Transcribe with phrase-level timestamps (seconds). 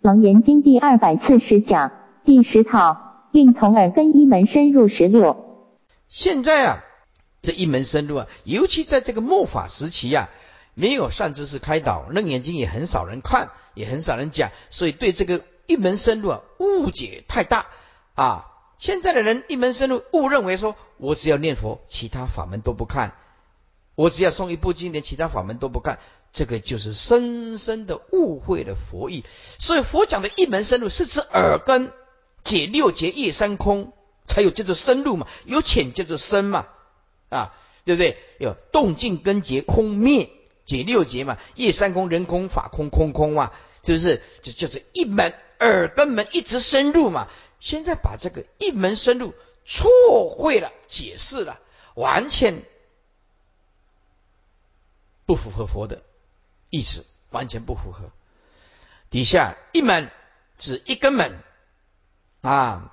[0.00, 1.90] 楞严经第二百四十讲
[2.24, 5.66] 第十套，令从耳根一门深入十六。
[6.06, 6.84] 现在啊，
[7.42, 10.28] 这一门深入啊，尤其在这个末法时期呀，
[10.74, 17.66] 没有善知识开导，楞严经也很少人看，也很少人讲，所以对这个一门深入啊，误解太大
[18.14, 18.46] 啊。
[18.78, 23.10] 现在的人一门深入，误认为说我只要念佛，其他法门都不看；
[23.96, 25.98] 我只要诵一部经典，其他法门都不看。
[26.32, 29.24] 这个就是深深的误会了佛意。
[29.58, 31.92] 所以佛讲的一门深入，是指耳根
[32.44, 33.92] 解六劫业三空，
[34.26, 36.68] 才有叫做深入嘛，有浅叫做深嘛，
[37.28, 37.54] 啊，
[37.84, 38.18] 对不对？
[38.38, 40.30] 有动静根结空灭
[40.64, 44.22] 解六劫嘛，业三空人空法空空空嘛，是不是？
[44.42, 47.28] 就就是一门耳根门一直深入嘛。
[47.60, 49.34] 现在把这个一门深入
[49.64, 51.58] 错会了，解释了，
[51.94, 52.62] 完全
[55.26, 56.02] 不符合佛的
[56.70, 58.10] 意思，完全不符合。
[59.10, 60.10] 底下一门
[60.58, 61.38] 指一根门
[62.42, 62.92] 啊，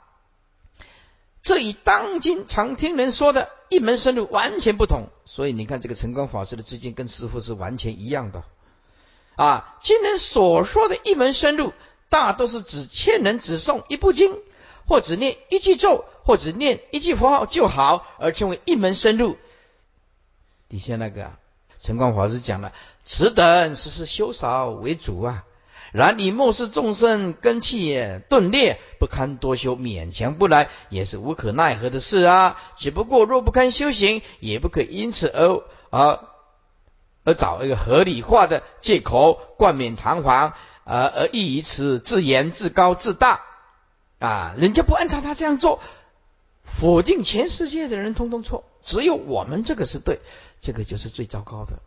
[1.42, 5.10] 这与当今常听人说的一门深入完全不同。
[5.26, 8.44] 所以你看，这个晨光法师的资金跟师傅是完全一样的
[9.36, 9.78] 啊。
[9.82, 11.74] 今人所说的一门深入，
[12.10, 14.38] 大都是指欠人只诵一部经。
[14.88, 19.36] 或只念一句咒，或只念一句佛号就好，而称为一门深入。
[20.70, 21.32] 底下那个
[21.86, 25.44] 陈光法师讲了，此等实是修少为主啊。
[25.94, 27.96] 然你漠视众生根气
[28.28, 32.60] 钝劣，不堪多修，勉强不来，也是无可奈何的事啊。
[32.76, 36.20] 只不过若不堪修行，也不可因此而而
[37.24, 40.54] 而找一个合理化的借口，冠冕堂皇，
[40.86, 43.42] 而而意以此自言自高自大。
[44.18, 45.80] 啊，人家不按照他这样做，
[46.64, 50.20] 否定全世界的人通通错，只有我们这个是对，
[50.62, 51.80] 这个就是最糟糕的。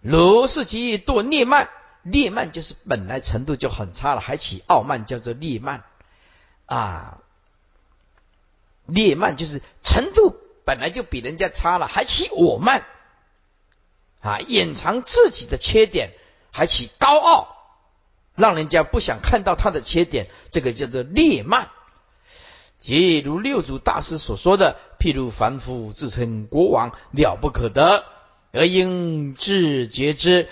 [0.00, 1.70] 如是即堕劣慢，
[2.02, 5.84] 劣慢就是本来程度就很差了，还起傲慢，叫做劣慢
[6.66, 7.18] 啊。
[8.86, 12.84] 劣慢就是程度本来就比人家差了，还起我慢
[14.20, 16.12] 啊，掩藏自己的缺点，
[16.50, 17.48] 还起高傲。
[18.34, 21.70] 让人家不想看到他的缺点，这个叫做劣慢。
[22.82, 28.04] 即如六祖大师所说的，譬如凡夫自称国王，了不可得，
[28.50, 30.48] 而应自觉之，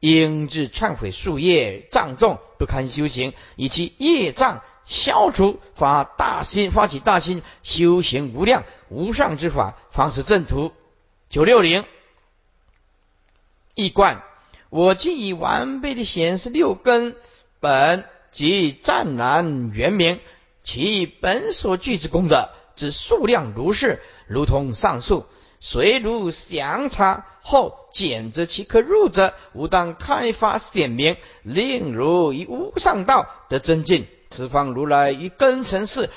[0.00, 10.72] 应自忏悔树业障重，不堪修行，以其业障消除，发大心，发起大心，修行无量无上之法，方是正途。
[11.28, 11.84] 九六零
[13.76, 14.24] 一贯。
[14.70, 17.14] 我今已完备的显示六根
[17.60, 20.20] 本及湛然圆明，
[20.62, 25.26] 其本所具之功德之数量如是，如同上述。
[25.60, 34.06] 虽如详查后简则其可入者，吾当开发显明，令如以无上道得增进。
[34.30, 36.10] 此方如来于根尘世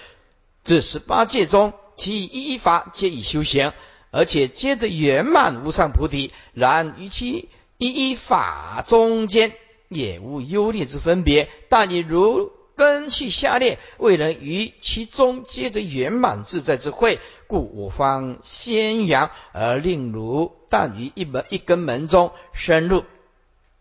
[0.64, 3.74] 这十八界中，其一法皆以修行，
[4.12, 6.32] 而且皆得圆满无上菩提。
[6.54, 9.54] 然于其一一法中间
[9.88, 23.04] 也无优劣之分别，但你如根气下列，未能于其中皆得圆满自在之慧，故我方先扬而令如但于一门一根门中深入。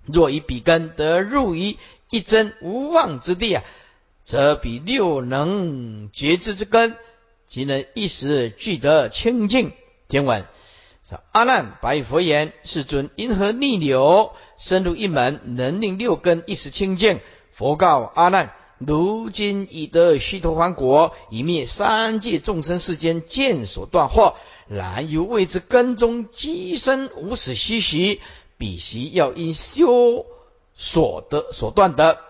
[0.05, 1.79] 若以彼根得入于
[2.11, 3.65] 一真无妄之地啊，
[4.23, 6.95] 则比六能觉知之根，
[7.47, 9.73] 即能一时具得清净。
[10.09, 10.45] 听闻。
[11.33, 17.19] 阿难白佛言：“世尊，因何逆流深入一门，能令六根一时清净？”
[17.51, 24.35] 佛告阿难：“如今已得须陀洹果，以灭三界众生世间见所断惑。
[24.69, 28.23] 然犹未知根中积生无始虚虚，
[28.57, 30.25] 彼习要因修
[30.75, 32.21] 所得所断的，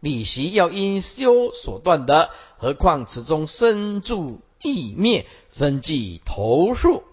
[0.00, 2.30] 彼习要因修所断的。
[2.56, 7.04] 何况此中生住异灭，分际头数。”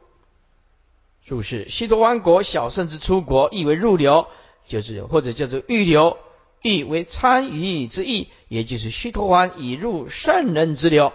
[1.23, 4.25] 注释：西陀王国小圣之出国，意为入流，
[4.65, 6.17] 就是或者叫做预流，
[6.61, 11.13] 意为参与之意，也就是须陀洹已入圣人之流，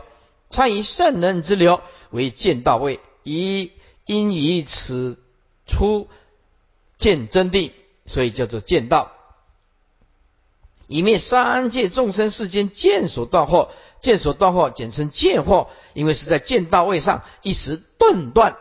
[0.50, 1.80] 参与圣人之流
[2.10, 3.72] 为见到位，以
[4.06, 5.18] 因以此
[5.66, 6.08] 出
[6.98, 7.72] 见真谛，
[8.06, 9.12] 所以叫做见道，
[10.86, 13.68] 以灭三界众生世间见所断惑，
[14.00, 18.56] 见所断惑简称见惑，因为是在见到位上一时顿断。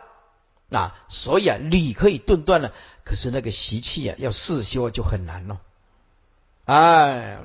[0.70, 2.72] 啊，所以啊，理可以顿断了，
[3.04, 5.60] 可是那个习气啊，要四修就很难了。
[6.64, 7.38] 哎，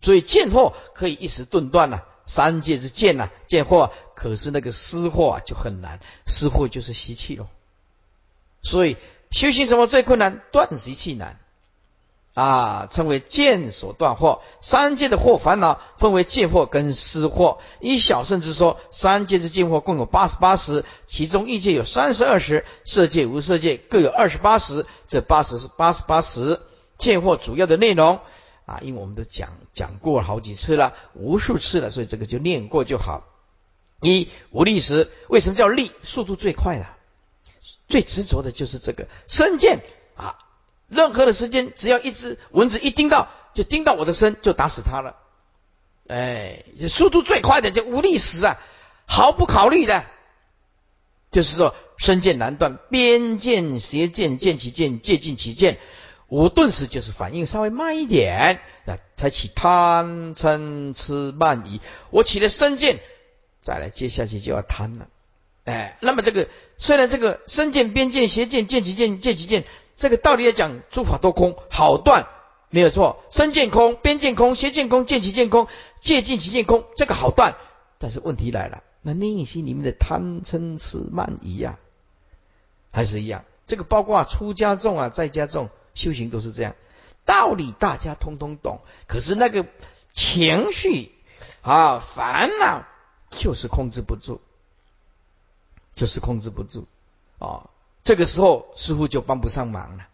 [0.00, 7.46] 所以见货可以一时顿断呐，三界之见呐，见货，可是那个思惑啊就很难，思惑就是习气喽。
[8.62, 8.96] 所以
[9.30, 10.42] 修行什么最困难？
[10.50, 11.38] 断习气难
[12.34, 14.40] 啊，称为见所断惑。
[14.60, 17.58] 三界的惑烦恼分为见惑跟思惑。
[17.80, 24.84] 以小圣之说，三界之见惑共有八十八十，其中欲界有三十二十，色界、无色界各有二十八十。
[25.06, 26.60] 这八十是八十八十
[26.98, 28.18] 见惑主要的内容
[28.66, 33.24] 啊，因为我们都讲讲过好几次了，无数次了，所以这个就念过就好。
[34.00, 35.92] 一无力时，为什么叫力？
[36.02, 36.86] 速度最快的，
[37.88, 39.82] 最执着的就是这个身见
[40.16, 40.38] 啊。
[40.88, 45.16] 任何的时间，只要一只蚊子一叮到，就叮到我的身，就打死它了。
[46.06, 48.58] 哎，速度最快的就无力时啊，
[49.06, 50.04] 毫不考虑的，
[51.30, 55.78] 就是说身见难断，边见邪见见其见，借尽其见。
[56.28, 61.80] 我顿时就是反应稍微慢一点啊，才起贪嗔痴慢疑。
[62.10, 63.00] 我起了身见，
[63.62, 65.08] 再来接下去就要贪了。
[65.64, 69.64] 哎，那么这个虽然这个身见边见邪见见其见见其见。
[69.96, 72.26] 这个道理来讲，诸法都空，好断，
[72.68, 73.22] 没有错。
[73.30, 75.68] 身见空，边见空，邪见空，见其见空，
[76.00, 77.54] 借尽其见空，这个好断。
[77.98, 81.78] 但是问题来了，那内心里面的贪嗔痴慢疑呀，
[82.90, 83.44] 还是一样。
[83.66, 86.74] 这个包括出家众啊，在家众修行都是这样，
[87.24, 89.66] 道理大家通通懂，可是那个
[90.12, 91.12] 情绪
[91.62, 92.84] 啊，烦恼
[93.30, 94.40] 就是控制不住，
[95.94, 96.86] 就是控制不住
[97.38, 97.70] 啊。
[98.02, 100.08] 这个时候师傅就帮不上忙了。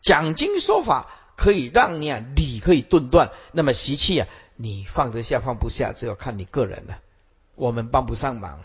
[0.00, 7.00] 讲经说法可以让你啊理可以顿断，那么习气啊你放得下放不下，只要看你个人了。
[7.54, 8.64] 我们帮不上忙了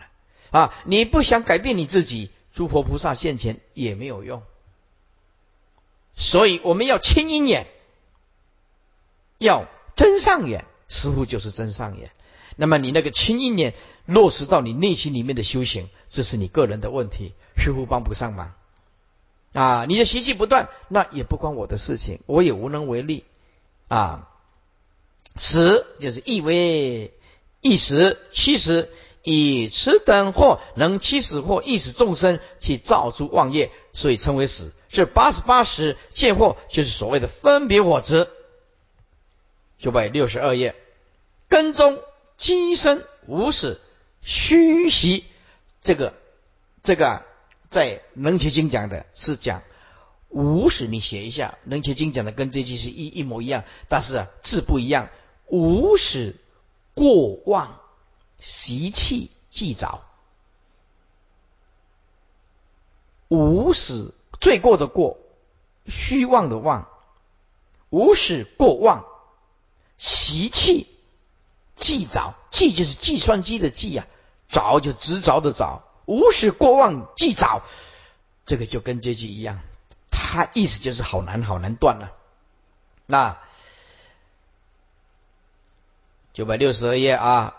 [0.52, 0.74] 啊！
[0.86, 4.42] 你不想改变你自己，诸佛菩萨现前也没有用。
[6.18, 7.68] 所以我们要清阴眼，
[9.38, 9.66] 要
[9.96, 10.66] 真上眼。
[10.90, 12.12] 师傅就是真上眼。
[12.56, 13.76] 那么你那个清阴眼
[14.06, 18.54] 落实到你内心里面的修行，这是你个人的问题，师傅帮不上忙。
[19.54, 23.26] 啊，你的习气不断，那也不关我的事情，我也无能为力。
[23.90, 24.28] 啊，
[25.38, 27.14] 十就是意为
[27.62, 28.90] 一时，七十
[29.22, 34.74] 以此等或能七十或意识众生去造诸妄业，所以称为死。
[34.98, 38.28] 这八十八十见惑，就是所谓的分别我执。
[39.78, 40.74] 九百六十二页，
[41.48, 42.02] 根中
[42.36, 43.80] 机生无始
[44.24, 45.24] 虚习，
[45.84, 46.16] 这个
[46.82, 47.24] 这个。
[47.70, 49.62] 在《楞伽经》讲的是讲
[50.30, 55.10] 无始，你写一下，《楞伽经》讲的跟这句是一一模一样，但是啊字不一样。
[55.46, 56.38] 无始
[56.96, 57.82] 过望
[58.40, 60.06] 习气既早，
[63.28, 65.18] 无始罪过的过，
[65.88, 66.88] 虚妄的妄，
[67.90, 69.06] 无始过妄
[69.98, 70.88] 习气
[71.76, 74.08] 既早，既就是计算机的计啊，
[74.50, 75.84] 早就执着的早。
[76.06, 77.64] 无始过妄既早，
[78.46, 79.60] 这个就跟这句一样，
[80.10, 82.14] 它意思就是好难好难断了。
[83.06, 83.38] 那
[86.34, 87.56] 九百六十二页啊，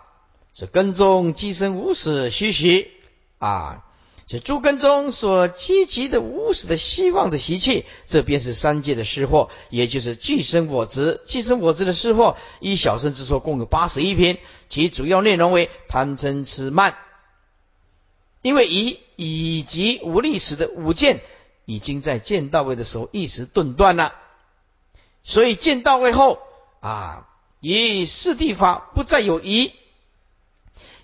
[0.52, 2.92] 这根中积生无始虚虚
[3.38, 3.84] 啊，
[4.28, 11.22] 这诸根中所积极的无始的希望的习气，这便是三界的失货，也就是具生我执。
[11.26, 14.38] 具生我执的失货，依小圣之说，共有八十一篇，
[14.68, 16.94] 其主要内容为贪嗔痴慢。
[18.42, 21.22] 因为以以及无历史的五剑
[21.64, 24.12] 已经在见到位的时候一时顿断了，
[25.24, 26.38] 所以见到位后
[26.80, 27.26] 啊，
[27.60, 29.72] 以四谛法不再有疑，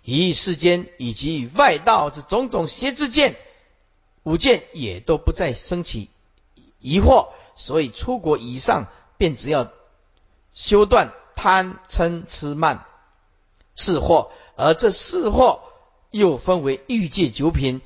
[0.04, 3.36] 以世间以及外道之种种邪之见，
[4.22, 6.10] 五见也都不再升起
[6.78, 9.72] 疑惑，所以出国以上便只要
[10.52, 12.84] 修断贪嗔痴慢
[13.74, 15.60] 四惑，而这四惑。
[16.10, 17.80] 又分为欲界九品：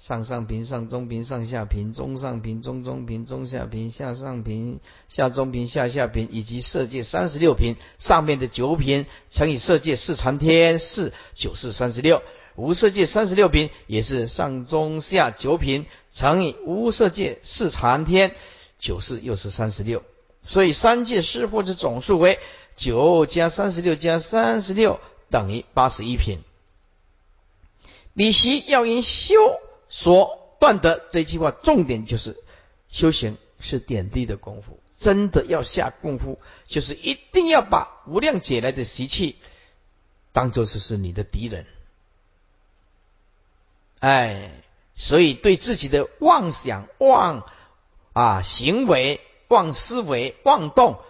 [0.00, 4.80] 上上品、上中品、上下品、中上品、中中品、中下品、下上品、
[5.10, 7.76] 下中品、下下品，以及色界三十六品。
[7.98, 12.22] 上面的九品乘以色界四禅天，四九四三十六。
[12.56, 18.34] 无色界三十六品也是上中下九品乘以无色界四禅天，
[18.78, 20.02] 九四又是三十六。
[20.42, 22.38] 所以三界师或者总数为
[22.74, 26.38] 九加三十六加三十六等于八十一品。
[28.14, 29.34] 李习要因修
[29.90, 32.42] 所断得这句话，重点就是
[32.90, 39.36] 修行是点滴的功夫，真的要下功夫，就是一定要把无量劫来的习气
[40.32, 41.66] 当做是是你的敌人。
[43.98, 44.62] 哎，
[44.94, 47.44] 所以对自己的妄想、妄
[48.12, 51.00] 啊行为、妄思维、妄动，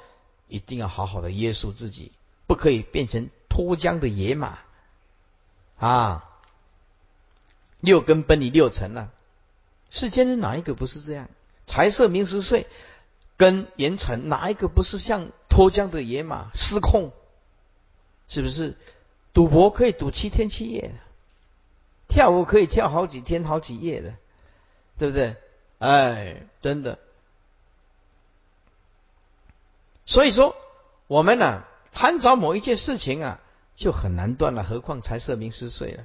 [0.48, 2.12] 一定要好好的约束自己，
[2.46, 4.58] 不可以变成脱缰的野马
[5.76, 6.26] 啊。
[7.80, 9.10] 六根奔你六尘了，
[9.90, 11.28] 世间哪一个不是这样？
[11.66, 12.66] 财色名食睡，
[13.36, 17.12] 跟严惩，哪一个不是像脱缰的野马失控？
[18.28, 18.76] 是不是？
[19.32, 20.92] 赌博可以赌七天七夜，
[22.08, 24.14] 跳舞可以跳好几天好几夜的，
[24.98, 25.36] 对不对？
[25.78, 26.98] 哎，真的。
[30.04, 30.56] 所以说，
[31.06, 33.40] 我们呢贪着某一件事情啊，
[33.76, 36.04] 就很难断了，何况财色名食睡了。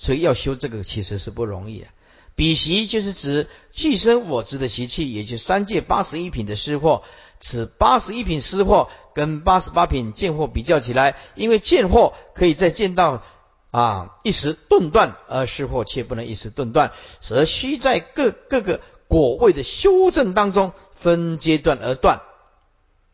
[0.00, 1.90] 所以要修这个其实是不容易啊。
[2.34, 7.02] 比习就是指具生我执的习气，也就三界八十一品的失货。
[7.38, 13.22] 此八十一品失货跟八十八品见货比较起来，因为见货可以再见到
[13.70, 22.22] 啊一时顿断，而失货却不能一时顿断，则需在各各个果位的修正当中分阶段而断。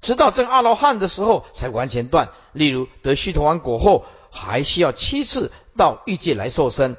[0.03, 2.29] 直到证阿罗汉的时候才完全断。
[2.53, 4.05] 例如得须陀洹果后，
[4.37, 6.97] 还需要七次到欲界来受身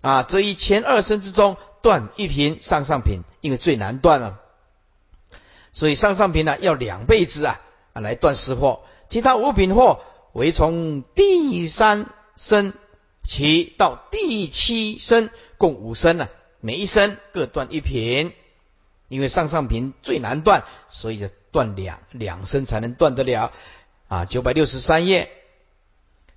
[0.00, 0.22] 啊。
[0.22, 4.40] 这一前二生之中断一品上上品，因为最难断了，
[5.72, 7.60] 所以上上品呢要两辈子啊
[7.92, 8.80] 啊来断失货。
[9.08, 10.00] 其他五品货
[10.32, 12.72] 为从第三生
[13.22, 16.28] 起到第七生共五生呢，
[16.60, 18.32] 每一生各断一品。
[19.10, 23.52] 因为上上品最难断，所以就断两两声才能断得了
[24.06, 24.26] 啊。
[24.26, 25.30] 九百六十三页，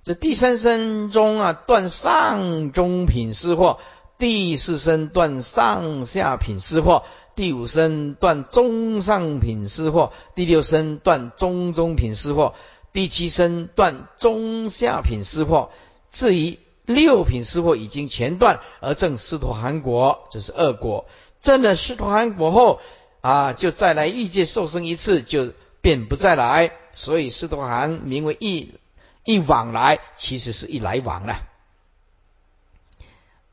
[0.04, 3.78] 这第三声中啊，断上中品失货；
[4.18, 7.04] 第四声断上下品失货；
[7.36, 12.54] 第五声断中上品失货；第六声断中中品失货；
[12.92, 15.70] 第七声断中下品失货。
[16.10, 21.06] 至于六品失货已经全断，而正司陀含果，这是恶果。
[21.40, 22.80] 真的师陀含果后
[23.20, 26.72] 啊，就再来欲界受生一次，就便不再来。
[26.96, 28.74] 所以师陀含名为一
[29.24, 31.42] 一往来，其实是一来往了。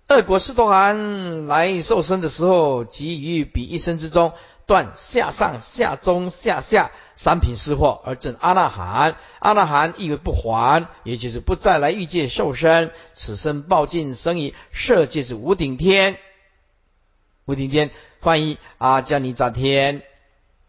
[0.07, 4.33] 二果师陀含来受生的时候，即于彼一生之中
[4.65, 9.17] 断下上下中下下三品失货，而证阿那含。
[9.37, 12.89] 阿那含意为不还，也就是不再来欲界受生。
[13.13, 16.17] 此生报尽生于色界是无顶天。
[17.45, 20.01] 无顶天翻译阿迦尼扎天，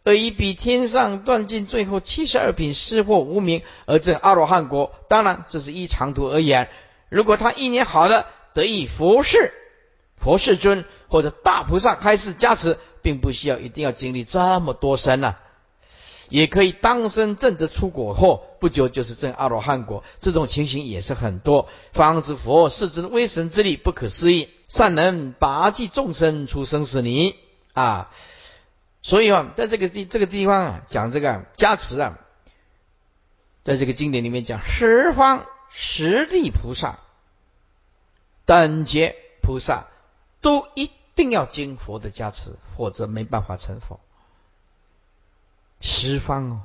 [0.02, 4.92] 而以比天上断尽最后七十二品失货无名而证阿罗汉国。
[5.08, 6.68] 当然，这是依长途而言。
[7.08, 9.52] 如果他一年好的得以佛事
[10.16, 15.36] 佛世尊或者大菩萨开示加持，并不需要一定要经历这么多生呐，
[16.28, 20.04] 也可以当生证得出果后不久就是证阿罗汉果。
[20.18, 21.68] 这种情形也是很多。
[21.92, 24.48] 方知佛世尊威神之力不可思议。
[24.68, 27.34] 善能拔济众生出生死泥
[27.72, 28.12] 啊！
[29.02, 32.18] 所以啊，在这个地这个地方啊，讲这个加持啊，
[33.64, 36.98] 在这个经典里面讲十方十地菩萨、
[38.44, 39.86] 等觉菩萨
[40.40, 44.00] 都一定要经佛的加持，否则没办法成佛。
[45.80, 46.62] 十方哦，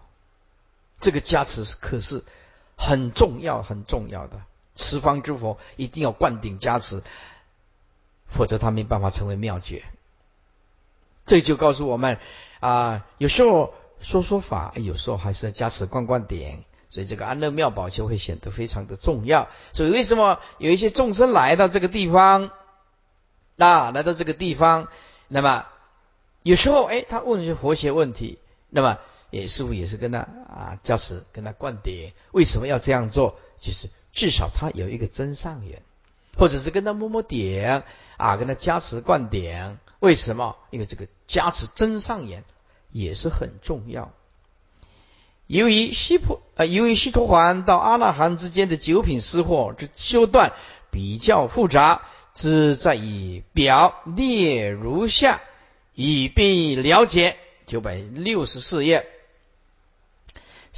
[0.99, 2.23] 这个加持是可是
[2.77, 4.41] 很重要、很重要的。
[4.75, 7.01] 十方之佛一定要灌顶加持。
[8.27, 9.85] 否则他没办法成为妙觉。
[11.25, 12.19] 这就告诉我们
[12.59, 16.63] 啊，有时候说说法，有时候还是要加持观观点。
[16.89, 19.49] 所以这个安乐妙宝就会显得非常的重要。
[19.73, 22.51] 所以为什么有一些众生来到这个地方
[23.57, 24.87] 啊，来到这个地方，
[25.27, 25.65] 那么
[26.43, 28.39] 有时候哎，他问一些佛学问题，
[28.69, 33.39] 那么也师傅也是跟他啊加持，跟他灌点，为什么要这样做？
[33.59, 35.81] 就是至少他有一个真上缘。
[36.37, 37.83] 或者是跟他摸摸点
[38.17, 40.55] 啊，跟他加持灌顶，为什么？
[40.69, 42.43] 因为这个加持真上眼
[42.91, 44.11] 也是很重要。
[45.47, 50.53] 由于西普啊，由于西陀环到阿那含之间的九品失货之修段
[50.91, 52.03] 比较复杂，
[52.35, 55.41] 只在以表列如下，
[55.95, 57.37] 以便了解。
[57.65, 59.07] 九百六十四页。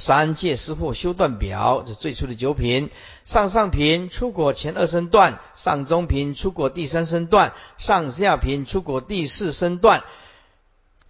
[0.00, 2.88] 三界师父修断表，这最初的九品，
[3.24, 10.04] 上上品出果前二声断，上中品出果第三声断，上下品出果第四声断。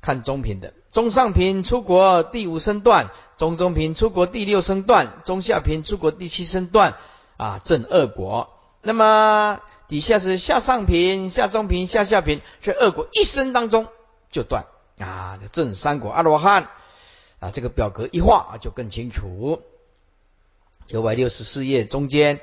[0.00, 6.96] 看中品的，中上品出果第五声断，中中品出果第六声断，中下品出果第七声断。
[7.36, 8.48] 啊，正二果。
[8.80, 13.86] 那么底下是下上品、下中品、下下品，这二果一生当中
[14.32, 14.64] 就断
[14.98, 16.70] 啊，正三果阿罗汉。
[17.40, 19.62] 啊，这个表格一画就更清楚。
[20.86, 22.40] 九百六十四页中间，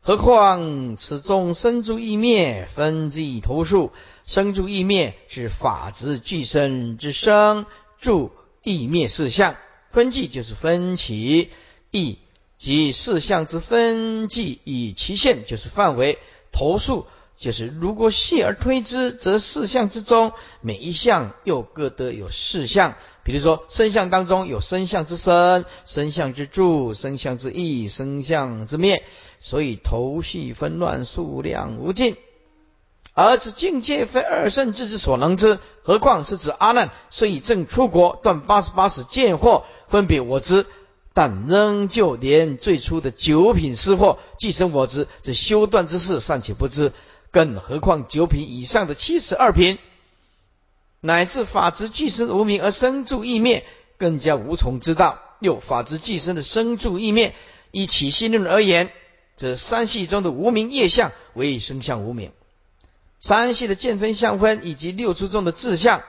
[0.00, 3.92] 何况此中生住意灭，分即投数。
[4.26, 7.64] 生住意灭是法执俱生之生
[7.98, 8.30] 住
[8.62, 9.56] 意灭事项，
[9.90, 11.50] 分际就是分歧
[11.90, 12.18] 意
[12.58, 16.18] 即事项之分际，以其限就是范围。
[16.52, 17.06] 投数
[17.38, 22.96] 就是如果细而推之，则四象之中每一项又各得有四象。
[23.22, 29.04] 比如说身相当中有身相之生、身相之助、身相之意、身相之灭，
[29.38, 32.16] 所以头绪纷乱，数量无尽。
[33.12, 40.66] 而此境界非二圣智之所能知，何况是指阿难虽已正出国，断八十八使见惑，分别我知，
[41.14, 46.92] 但仍旧连最初的九品失惑，既生我知，这修断之事尚且不知，
[47.30, 49.78] 更何况九品以上的七十二品，
[51.00, 53.64] 乃至法执俱身无名而生住意灭，
[53.98, 55.20] 更加无从知道。
[55.40, 57.32] 又法执俱身的生住意灭，
[57.70, 58.90] 以起心论而言，
[59.36, 62.32] 这三系中的无名业相为生相无名。
[63.20, 66.02] 三系的见分相分以及六出中的自相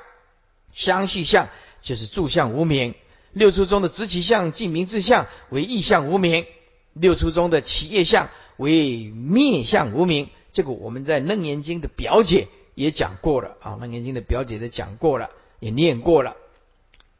[0.74, 1.50] 相续相，
[1.84, 2.94] 就是住相无名；
[3.32, 6.46] 六出中的直起相、即名自相为意相无名；
[6.94, 10.30] 六出中的起业相为灭相无名。
[10.52, 15.30] 这个我们在楞严经的表解也讲过了啊，楞严经的表解的讲过了，
[15.60, 16.36] 也念过了。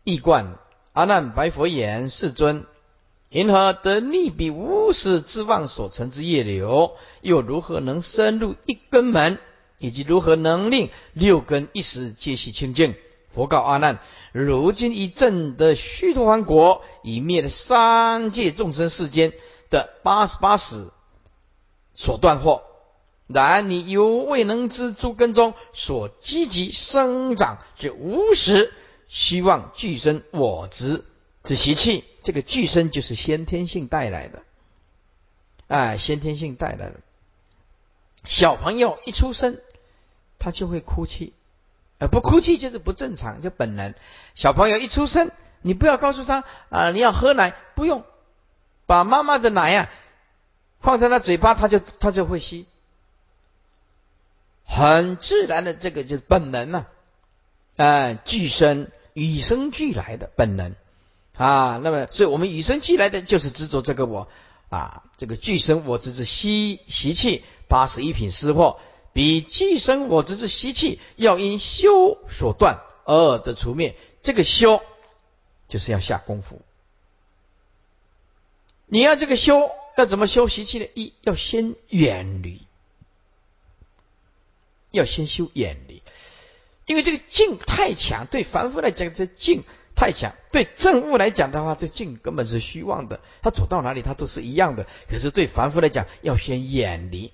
[0.04, 0.58] 易观
[0.94, 2.66] 阿难白佛言：世尊，
[3.30, 6.96] 因何得逆彼无始之妄所成之业流？
[7.22, 9.38] 又如何能深入一根门？
[9.78, 12.96] 以及如何能令六根一时皆系清净？
[13.32, 14.00] 佛告阿难：
[14.32, 19.34] 如今以正的须陀洹国，已灭了三界众生世间
[19.70, 20.90] 的八十八使
[21.94, 22.62] 所断惑。
[23.34, 28.74] 然你犹未能知诸根中所积极生长之无时
[29.08, 31.06] 希望具生我执
[31.44, 32.04] 之习气。
[32.24, 34.44] 这个具生就是先天性带来的，
[35.68, 36.96] 哎，先天性带来的。
[38.26, 39.60] 小朋友一出生。
[40.42, 41.34] 他就会哭泣，
[41.98, 43.94] 呃，不哭泣就是不正常，就本能。
[44.36, 45.32] 小朋友一出生，
[45.62, 48.06] 你不要告诉他啊，你要喝奶，不用，
[48.86, 49.90] 把妈妈的奶呀
[50.80, 52.68] 放在他嘴巴，他就他就会吸，
[54.70, 56.86] 很自然的，这个就是本能呐，
[57.76, 60.76] 啊，俱生与生俱来的本能
[61.36, 61.82] 啊。
[61.84, 64.30] 那么，所以我们与生俱来的就是执着这个我
[64.70, 68.80] 啊，这个俱生我执是吸习气八十一品失货。
[69.12, 73.98] 比俱生我执之习气，要因修所断而的除灭。
[74.22, 74.82] 这个修
[75.68, 76.62] 就是要下功夫。
[78.86, 80.86] 你要这个修，要怎么修习气呢？
[80.94, 82.62] 一要先远离，
[84.92, 86.02] 要先修远离，
[86.86, 89.64] 因为这个静太强，对凡夫来讲这静
[89.96, 93.20] 太强，对正悟来讲的话，这静根本是虚妄的。
[93.42, 94.88] 他走到哪里，他都是一样的。
[95.10, 97.34] 可是对凡夫来讲，要先远离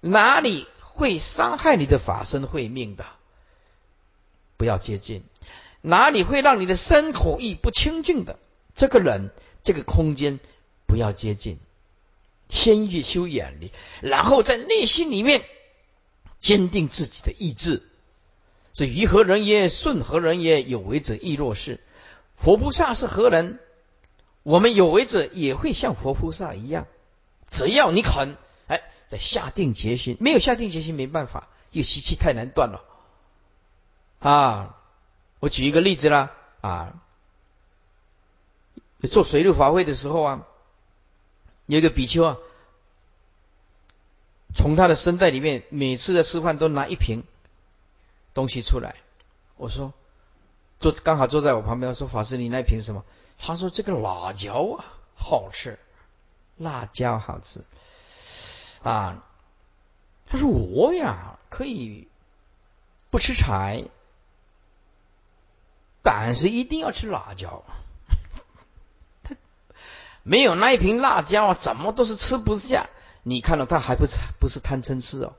[0.00, 0.66] 哪里。
[0.80, 3.06] 会伤害你的法身慧命的，
[4.56, 5.22] 不要接近。
[5.80, 8.36] 哪里会让你的身口意不清净的，
[8.74, 9.30] 这个人
[9.62, 10.40] 这个空间
[10.88, 11.60] 不要接近。
[12.48, 15.44] 先去修远离，然后在内心里面
[16.40, 17.82] 坚定自己的意志。
[18.74, 19.68] 是于何人也？
[19.68, 20.62] 顺何人也？
[20.62, 21.80] 有为者亦若是。
[22.36, 23.58] 佛菩萨是何人？
[24.44, 26.86] 我们有为者也会像佛菩萨一样，
[27.50, 28.36] 只要你肯。
[28.66, 32.84] 哎在下定决心，没有下定决心没办法，因为习气太难断了
[34.20, 34.76] 啊！
[35.40, 37.00] 我举一个例子啦啊，
[39.10, 40.46] 做水陆法会的时候啊，
[41.66, 42.36] 有一个比丘啊，
[44.58, 47.22] 从他的身袋里面每次在吃饭都拿一瓶
[48.34, 48.96] 东西出来。
[49.56, 49.94] 我说
[50.80, 53.04] 坐刚好坐在我旁边，我说法师你那瓶什么？
[53.38, 55.78] 他说这个辣椒啊好吃，
[56.56, 57.64] 辣椒好吃。
[58.82, 59.24] 啊，
[60.26, 62.08] 他说我呀可以
[63.10, 63.84] 不吃柴，
[66.02, 67.62] 但是一定要吃辣椒。
[69.22, 69.36] 他
[70.24, 72.90] 没有那一瓶辣椒啊，怎么都是吃不下。
[73.22, 75.34] 你看到他还不是不是贪嗔痴哦，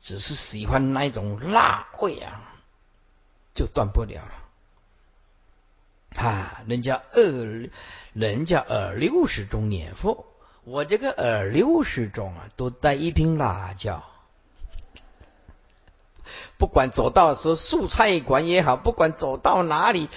[0.00, 2.54] 只是喜欢那一种辣味啊，
[3.54, 4.34] 就断不了了。
[6.22, 7.70] 啊，人家二，
[8.12, 10.26] 人家二六十中年佛。
[10.62, 14.04] 我这个二六十中啊，都带一瓶辣椒。
[16.56, 20.08] 不管走到说素菜馆也好，不管走到哪里，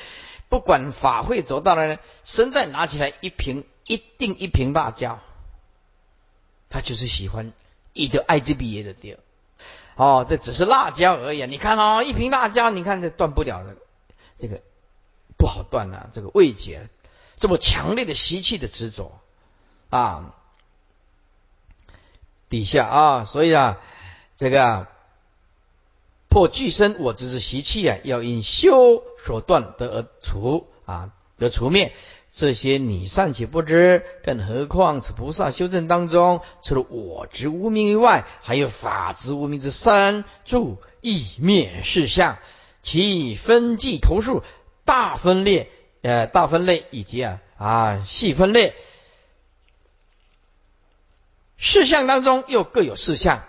[0.50, 5.20] 不管法会走到哪里，身在拿起来一瓶，一定一瓶辣椒。
[6.70, 7.54] 他就是喜欢，
[7.94, 9.18] 一就爱之毕业的掉。
[9.96, 11.46] 哦，这只是辣椒而已。
[11.48, 13.76] 你看哦，一瓶辣椒，你看这断不了的，
[14.38, 14.62] 这个
[15.38, 16.88] 不好断啊，这个味觉
[17.38, 19.20] 这么强烈的习气的执着。
[19.90, 20.36] 啊，
[22.50, 23.80] 底下啊，所以啊，
[24.36, 24.88] 这个
[26.28, 31.96] 破具身我执之习气啊，要因修所断得而除啊，得除灭。
[32.30, 42.38] 这些你尚且不知，更何况此菩萨修正当中，除了我执无名以外，还有法执无名之三住意灭事相，
[42.84, 44.44] 其分际头数
[44.86, 45.70] 大分裂，
[46.02, 48.76] 呃，大分类以及啊啊细分类，
[51.56, 53.46] 事项当中又各有事项，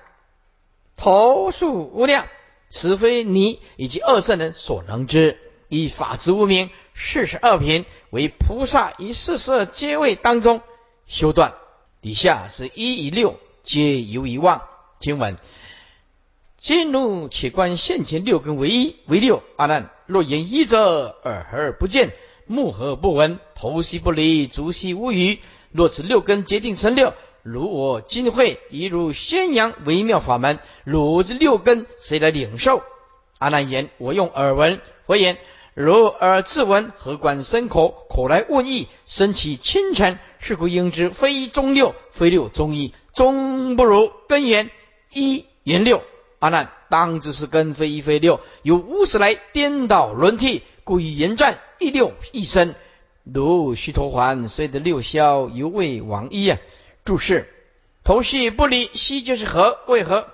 [0.96, 2.26] 头数无量，
[2.70, 5.38] 实非你以及二圣人所能知。
[5.70, 10.60] 以法执无名四十二品为菩萨以四十二阶位当中
[11.06, 11.54] 修断。
[12.02, 14.62] 底下是一与六皆由遗忘。
[14.98, 15.38] 经文。
[16.58, 19.44] 今怒且观现前六根为一为六。
[19.56, 22.10] 阿难，若言一者，耳而不见，
[22.46, 25.38] 目而不闻，头悉不离，足悉无余。
[25.70, 32.82] 若此六根结定成六，如我今会一如宣扬微妙法门，汝之六根谁来领受？
[33.38, 34.80] 阿难言：我用耳闻。
[35.06, 35.38] 佛言：
[35.80, 38.04] 如尔自闻，何关身口？
[38.10, 44.72] 口来问意，身起清晨，是故应知非中六，非六中一，中不如根源
[45.12, 46.02] 一言六。
[46.40, 52.74] 阿难，当知是根非一非六，有无始来颠倒轮替，故以言战一六一身，
[53.22, 56.58] 如须陀环虽得六消，犹未亡一啊！
[57.04, 57.48] 注释：
[58.02, 59.78] 头绪不离，息就是何？
[59.86, 60.26] 为何？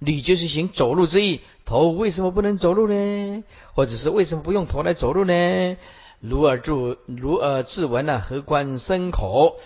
[0.00, 1.40] 履就是行走路之意。
[1.64, 3.44] 头为什么不能走路呢？
[3.74, 5.76] 或者是为什么不用头来走路呢？
[6.20, 8.20] 如耳住，如耳自闻呢？
[8.20, 9.56] 何关身口？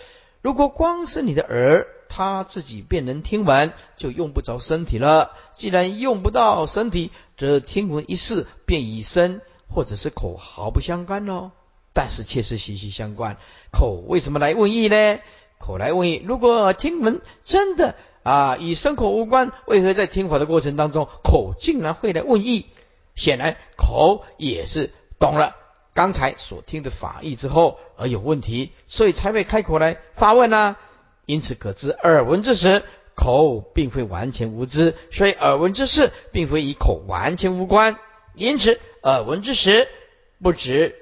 [0.43, 1.87] 如果光是你的耳。
[2.11, 5.33] 他自己便能听闻，就用不着身体了。
[5.57, 11.51] 既然用不到身体，则听闻一事便与身或者是口毫不相干喽。
[11.93, 13.37] 但是却是息息相关。
[13.71, 15.19] 口为什么来问意呢？
[15.59, 17.95] 口来问意，如果听闻真的
[18.29, 22.67] 啊与身口无关，为何在听法的过程当中，口竟然会来问意？
[23.15, 25.57] 显然口也是懂了
[25.95, 30.77] 刚才所听的法义之后而有问题，所以才会开口来发问呢。
[31.25, 32.83] 因此可知，耳闻之时，
[33.15, 37.99] 口并非完全无知，所以耳闻之事，并非与口完全无关。
[38.35, 39.89] 因此，耳闻之时，
[40.43, 40.95] 不止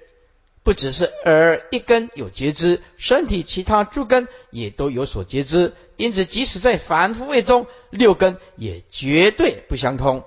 [0.66, 5.74] 不只是耳一根有觉知，身体其他诸根也都有所觉知。
[5.96, 10.24] 因此，即使在凡夫位中，六根也绝对不相通。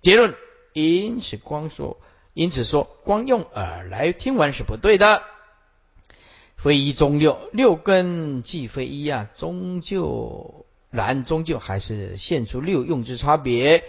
[0.00, 0.34] 结论：
[0.72, 2.00] 因此光说，
[2.32, 5.22] 因此说，光用耳来听闻是不对的。
[6.56, 13.84] 非一中六，六根既非一啊，终究然终究还是现出六用之差别。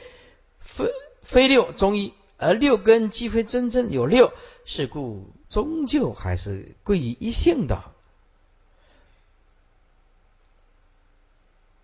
[0.60, 0.88] 非
[1.24, 4.34] 非六中一，而六根既非真正有六，
[4.66, 7.84] 是故终究还是归于一性的。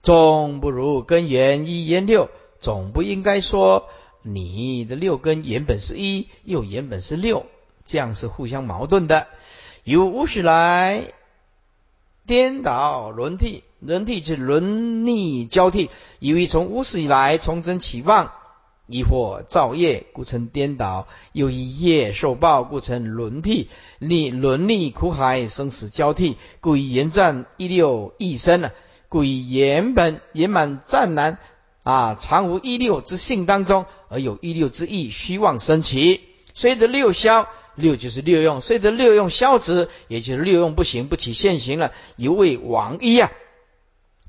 [0.03, 3.89] 总不如根源一言六，总不应该说
[4.21, 7.47] 你的六根原本是一，又原本是六，
[7.85, 9.27] 这样是互相矛盾的。
[9.83, 11.11] 由无始来
[12.27, 15.89] 颠倒轮替，轮替是轮逆交替。
[16.19, 18.31] 由于从无始以来从真起妄，
[18.87, 23.69] 亦或造业，故成颠倒；又以业受报，故成轮替。
[23.99, 28.71] 逆轮逆苦海，生死交替，故以延战一六一生啊！
[29.09, 31.37] 故以原本圆满湛难
[31.83, 36.21] 啊，常无一六之性当中，而有一六之意，虚妄生起，
[36.53, 37.47] 随着六消。
[37.77, 43.29] 六就是六用，随着六用消止，也就是六用不行不起现行了，犹未亡一啊，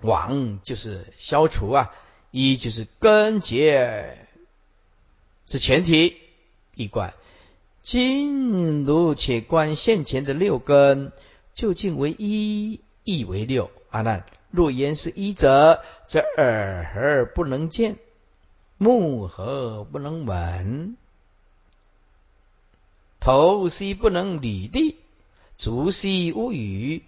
[0.01, 1.93] 王就是消除啊，
[2.33, 4.26] 一就是根结
[5.47, 6.17] 是前提
[6.75, 7.15] 一观。
[7.83, 11.13] 今如且观现前的六根，
[11.55, 13.71] 究竟为一，亦为六。
[13.91, 17.97] 阿难，若言是一者，则耳而不能见，
[18.77, 20.97] 目何不能闻？
[23.21, 24.97] 头虽不能履地，
[25.57, 27.03] 足悉无语。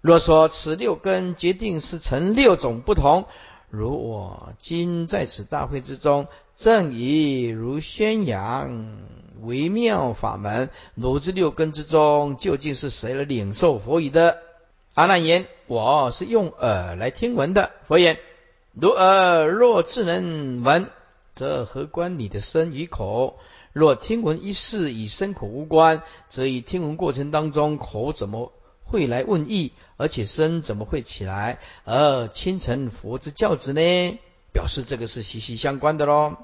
[0.00, 3.26] 若说此六根决定是成六种不同，
[3.70, 8.98] 如我今在此大会之中，正以如宣扬
[9.42, 14.38] 微妙法门，汝之六根之中，究竟是谁来领受佛语的？
[14.94, 17.70] 阿难言：我是用耳来听闻的。
[17.86, 18.18] 佛言：
[18.72, 20.90] 如耳若智能闻，
[21.36, 23.38] 则何关你的身与口？
[23.72, 28.52] 若听闻一事与身口无关，则以听闻过程当中口怎么
[28.90, 34.18] 会来问意，而且身怎么会起来而亲成佛之教子呢？
[34.52, 36.36] 表示这个是息息相关的喽。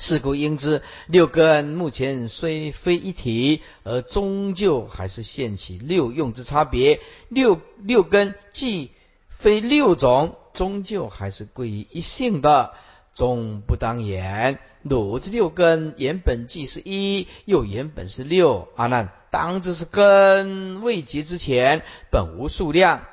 [0.00, 6.98] 是故应知六根目前虽非一体，而终究还是现起六用之差别。
[7.28, 8.90] 六六根既
[9.28, 12.72] 非六种，终究还是归于一性的。
[13.12, 18.68] 终不当言，汝之六根原本既是一，又原本是六。
[18.74, 23.06] 阿难，当知是根未结之前，本无数量，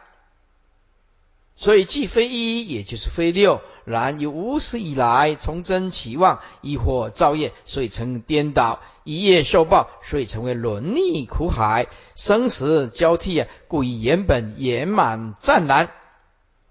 [1.56, 3.62] 所以既非一，也就是非六。
[3.86, 13.48] 然由无始以来，从真起妄，亦或造业，所以成颠倒；一业受报，所以成为轮逆苦海，生死交替啊！
[13.70, 15.90] 故以原本圆满湛然，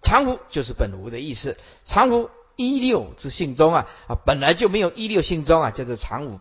[0.03, 1.57] 常无就是本无的意思。
[1.85, 6.39] 常无一六之性中啊啊，本来就没有一六性中啊，叫做常无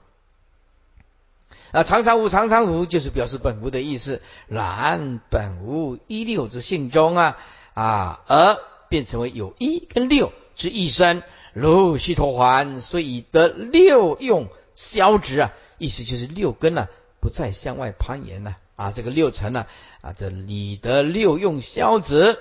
[1.71, 4.21] 啊，常常无常常无就是表示本无的意思。
[4.47, 7.37] 然本无一六之性中啊
[7.73, 8.57] 啊，而
[8.89, 10.31] 变成为有一跟六。
[10.55, 11.21] 之一生，
[11.53, 16.87] 如须陀环，所以得六用消直啊，意思就是六根呢
[17.19, 19.67] 不再向外攀岩了啊，这个六尘呢
[20.01, 22.39] 啊，这理得六用消直，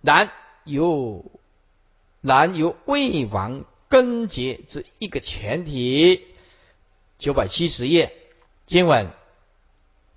[0.00, 0.30] 然
[0.62, 1.24] 由
[2.20, 6.22] 然由未亡根结之一个前提。
[7.18, 8.12] 九百七十页
[8.66, 9.12] 经文：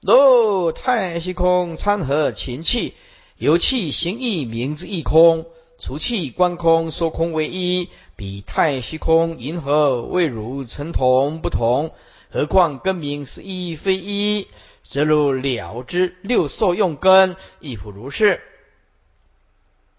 [0.02, 2.96] 若太虚空参合情气，
[3.38, 5.46] 由气行意名之一空。
[5.78, 11.94] 除气观空，说空为一，比太虚空银河未如成同不同。
[12.32, 14.48] 何况根名是一非一，
[14.84, 18.42] 则如了之六受用根亦复如是。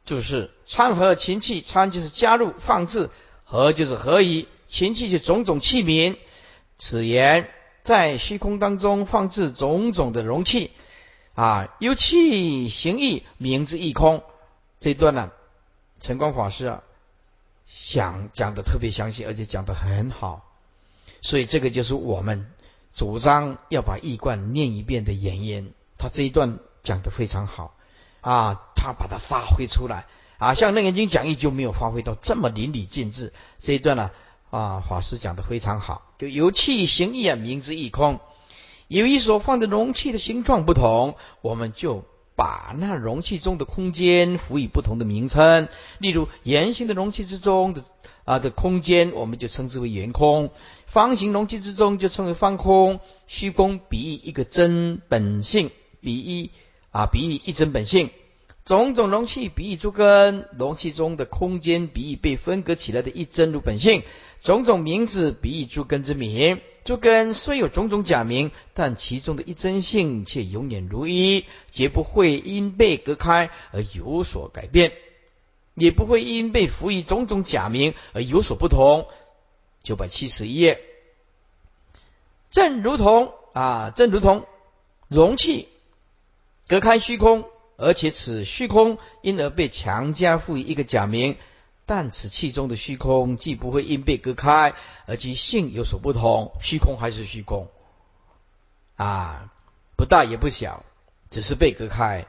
[0.04, 3.10] 就是参合情气，参就是加入放置，
[3.44, 6.16] 合就是合一，情气就种种器皿。
[6.78, 7.48] 此言
[7.90, 10.70] 在虚空当中放置种种的容器
[11.34, 14.22] 啊，由气行意名之一空。
[14.78, 15.32] 这一段呢？
[15.98, 16.82] 晨光法师啊，
[17.66, 20.48] 想讲的特别详细，而且讲的很好，
[21.20, 22.46] 所以这个就是我们
[22.94, 25.72] 主张要把易观念一遍的原因。
[25.98, 27.74] 他这一段讲的非常好
[28.20, 30.06] 啊，他把它发挥出来
[30.38, 33.32] 啊，像楞严经讲义就没有发挥到这么淋漓尽致。
[33.58, 34.12] 这一段呢，
[34.50, 38.20] 啊法师讲的非常好，就由气行意啊，名之一空，
[38.88, 42.04] 由于所放的容器的形状不同，我们就。
[42.36, 47.84] 把那容器中的空间赋予不同的名称，例如圆形的容器之中的
[48.24, 50.48] 啊的空间，我们就称之为圆空；
[50.86, 52.98] 方形容器之中就称为方空。
[53.26, 56.50] 虚空比喻一个真本性，比喻
[56.92, 58.08] 啊比喻一真本性。
[58.64, 64.02] 种种容器比喻诸根，容器中的空间比喻被分割起来的一真如本性。
[64.42, 66.60] 种种名字比喻诸根之名。
[66.82, 74.92] 诸根虽有种种假名，但其中的一真性却永远如一，绝不会因被隔开而有所改变，
[75.74, 79.06] 也不会因被赋予种种假名而有所不同。
[79.82, 80.80] 九百七十一页，
[82.50, 84.46] 正如同啊，正如同
[85.08, 85.68] 容器
[86.66, 87.44] 隔开虚空，
[87.76, 91.36] 而且此虚空因而被强加赋予一个假名。
[91.92, 94.74] 但此气中的虚空，既不会因被隔开
[95.06, 97.66] 而其性有所不同，虚空还是虚空
[98.94, 99.50] 啊，
[99.96, 100.84] 不大也不小，
[101.30, 102.28] 只是被隔开，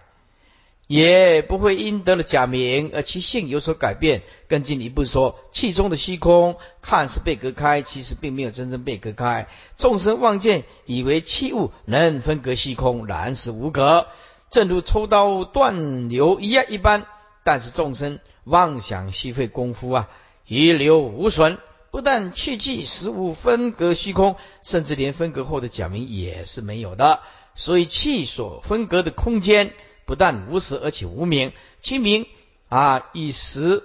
[0.87, 4.23] 也不会因得了假名而其性有所改变。
[4.49, 9.47] 更进一步说，气中的虚空看似被隔开，其实并没有真正被隔开。
[9.77, 14.07] 众生望见，以为器物能分隔虚空，然是无隔，
[14.49, 17.05] 正如抽刀断流一样一般。
[17.43, 18.19] 但是众生。
[18.43, 20.09] 妄想虚费功夫啊，
[20.47, 21.59] 遗留无损。
[21.91, 27.19] 不但气气实无分隔虚空，甚至连分隔后的假名也是没有的。
[27.53, 29.73] 所以气所分隔的空间
[30.07, 31.53] 不但无实，而且无名。
[31.81, 32.25] 其名
[32.67, 33.83] 啊，以实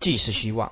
[0.00, 0.70] 即是虚妄。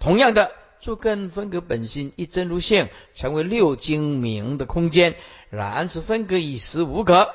[0.00, 5.14] 同样的，诸根分隔本心一真如性，成为六经名的空间，
[5.50, 7.32] 然是分隔以实无可。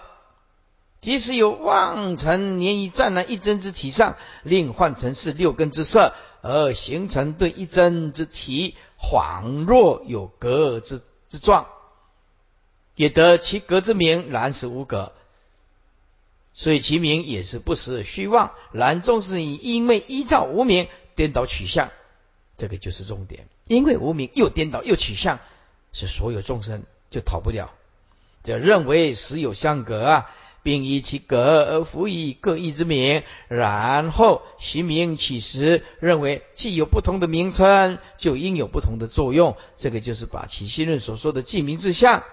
[1.02, 11.66] 即使有妄尘粘于湛然一真之体上，另换成是六根之色，而形成对一真之体恍若有格之之状，
[12.96, 15.12] 也得其格之名，然是无格，
[16.54, 18.52] 所以其名也是不实虚妄。
[18.72, 21.90] 然终是以因为依照无名颠倒取向，
[22.58, 23.48] 这个就是重点。
[23.66, 25.40] 因为无名又颠倒又取向，
[25.94, 27.72] 是所有众生就逃不了，
[28.44, 30.30] 就认为实有相隔啊。
[30.64, 39.58] 并以其格而辅以各异之名，然后其名起时，认为既有不同的名称，就应有不同的作用。
[39.76, 42.24] 这个就是把其信任所说的记名志相，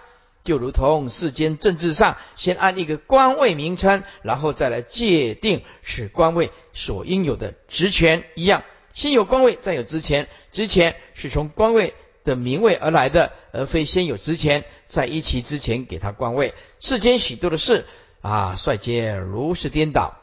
[0.44, 8.62] 就如同世间政治上先按一个官位名称，然后再来界定是官位所应有的职权一样。
[8.92, 16.52] 先有官位，再有职权，职权是从官位的名位而来的，而非先有职权，在一其之前给他官位。
[16.78, 17.86] 世间许多的事。
[18.28, 20.18] 啊，率皆如是颠倒，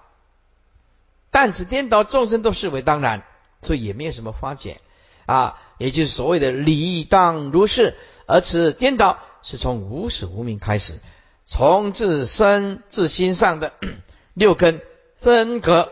[1.32, 3.24] 但此颠倒众生都视为当然，
[3.64, 4.80] 所以也没有什么发觉
[5.26, 7.98] 啊，也就是所谓的理当如是。
[8.28, 11.00] 而此颠倒是从无始无明开始，
[11.46, 13.74] 从自身自心上的
[14.36, 14.82] 六根
[15.18, 15.92] 分隔，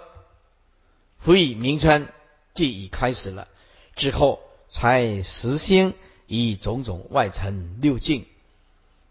[1.17, 2.08] 赋予名称，
[2.54, 3.47] 即已开始了。
[3.95, 5.95] 之后才实行
[6.28, 8.28] 以种种外层六境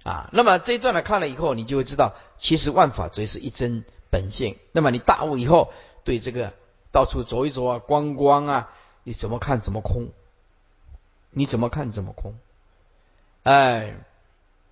[0.05, 0.29] 啊。
[0.33, 4.59] 那么这一段呢看了以后，你就会知道，其实万法则是一真本性。
[4.73, 5.73] 那么你大悟以后，
[6.05, 6.53] 对这个
[6.91, 8.71] 到处走一走啊，观光啊，
[9.05, 10.11] 你怎么看怎么空？
[11.31, 12.39] 你怎么看怎么空？
[13.43, 13.97] 哎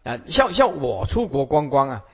[0.04, 2.04] 啊，像像我出国观光啊，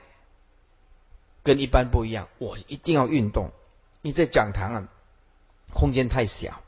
[1.43, 3.51] 跟一般不一样，我一定要运动。
[4.01, 4.87] 你在讲堂啊，
[5.73, 6.61] 空间太小。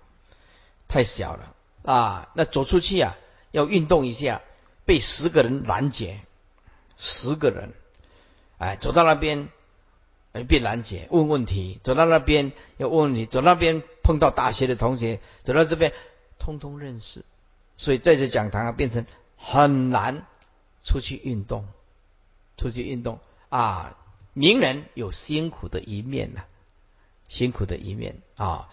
[0.91, 2.31] 太小了啊！
[2.33, 3.15] 那走出去啊，
[3.51, 4.41] 要运动一下，
[4.85, 6.19] 被十个人拦截，
[6.99, 7.71] 十个人，
[8.57, 9.49] 哎，走到那边，
[10.33, 15.93] 哎，被拦截，问问题；走到那边要问问题，走那边碰到大学的同学，走到这边，
[16.37, 17.23] 通通认识。
[17.77, 19.05] 所以在这讲堂啊，变成
[19.37, 20.25] 很难
[20.83, 21.65] 出去运动，
[22.57, 23.95] 出去运动啊！
[24.33, 26.43] 名人有辛苦的一面呐，
[27.29, 28.69] 辛苦的一面啊。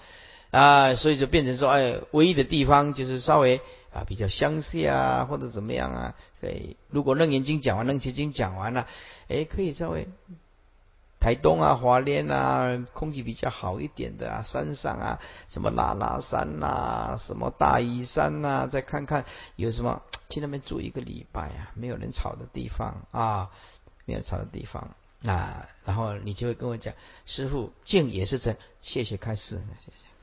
[0.57, 3.61] 啊，所以就变成说，哎，唯一的地方就是稍微
[3.92, 6.14] 啊比较乡下啊，或者怎么样啊？
[6.40, 8.87] 可以，如果楞严经讲完，楞严经讲完了，
[9.29, 10.09] 哎，可以稍微
[11.21, 23.51] 台东啊、华联啊，空气比较好一点的啊，山上啊，什么拉拉山呐，什么大屿山呐，再看看有什么去那边住一个礼拜啊，没有人吵的地方啊，
[24.07, 24.95] 没有吵的地方
[25.27, 26.95] 啊，然后你就会跟我讲，
[27.27, 30.15] 师傅静也是真，谢谢开示，谢谢。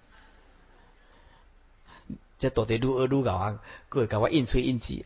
[2.44, 3.60] 这到底如何如搞啊？
[3.88, 5.06] 各位赶快硬吹硬挤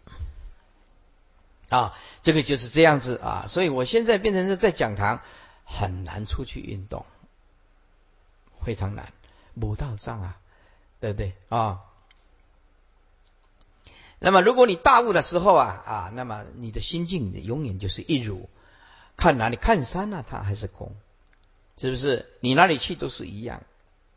[1.70, 1.94] 啊！
[2.24, 5.22] 这个就是这样子啊，所以我现在变成是在讲堂，
[5.64, 7.06] 很难出去运动，
[8.66, 9.14] 非常难，
[9.60, 10.38] 不到账啊，
[11.00, 11.82] 对不对啊？
[14.18, 18.50] 那么如果你大悟的时候啊啊，那么你的心境永远就是一如，
[19.16, 20.26] 看哪里看山呢？
[20.28, 20.96] 它还是空，
[21.78, 22.34] 是不是？
[22.40, 23.62] 你哪里去都是一样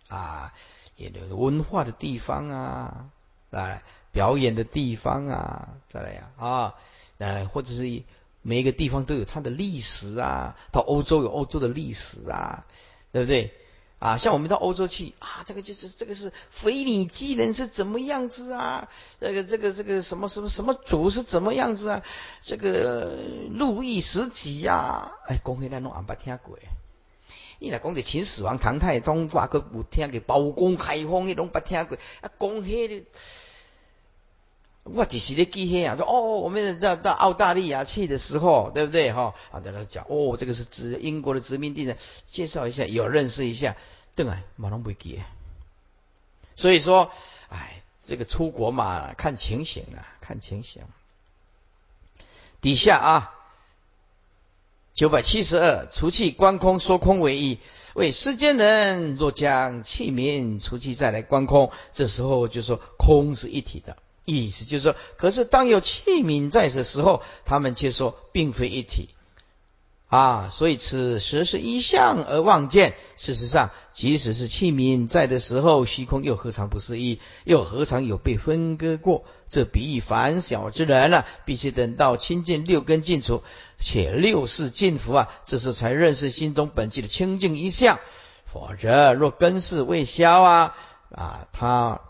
[0.09, 0.55] 啊。
[1.01, 3.07] 有文化的地方啊，
[3.51, 3.83] 来
[4.13, 6.75] 表演的地方啊，再来呀啊，
[7.19, 8.03] 呃，或者是
[8.43, 10.57] 每一个地方都有它的历史啊。
[10.73, 12.67] 到欧洲有欧洲的历史啊，
[13.13, 13.55] 对不对？
[13.99, 18.89] 啊，像我们到欧洲去啊，这个就是这个是腓尼基人是怎么样子啊？
[19.21, 22.03] 这个这个这个什么什么什么族是怎么样子啊？
[22.43, 23.19] 这个
[23.51, 26.59] 路易十几呀，哎，公会那弄俺不听过。
[27.63, 31.99] 你来讲，着秦始皇、唐太宗，话个有听过包公开封，迄种不听过。
[32.23, 33.07] 啊，讲迄个，
[34.85, 39.13] 我只是咧记迄啊，说哦，我们到到澳大利亚去的时候，对不对？
[39.13, 41.95] 哈啊，在那讲哦，这个是殖英国的殖民地呢，
[42.25, 43.77] 介绍一下，有认识一下，
[44.17, 45.23] 对啊，马龙不记。
[46.57, 47.11] 所以说，
[47.51, 50.83] 哎，这个出国嘛，看情形啊，看情形。
[52.63, 53.37] 底下啊。
[54.93, 57.59] 九百七十二，除去观空，说空为意。
[57.95, 69.09] 为世间人若将器皿除去再来观空，这时候就说空是一体的意思，就是说，可是当有器皿在的时候，他们却说并非一体。
[70.11, 72.95] 啊，所以此时是一相而望见。
[73.17, 77.21] 事实上，即使是器皿在的时候，虚空又何尝不是一？
[77.45, 79.25] 又何尝有被分割过？
[79.49, 83.45] 这比喻凡小之人呢，必须等到清净六根尽除，
[83.79, 88.01] 且六世尽服啊，这时才认识心中本具的清净一相。
[88.47, 90.75] 否则，若根是未消啊
[91.15, 92.01] 啊，他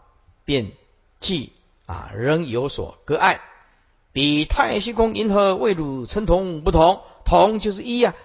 [0.46, 0.72] 便
[1.20, 1.52] 既
[1.84, 3.42] 啊仍有所隔碍。
[4.12, 7.02] 比太虚空银河未汝称同不同。
[7.30, 8.16] 同就是一呀，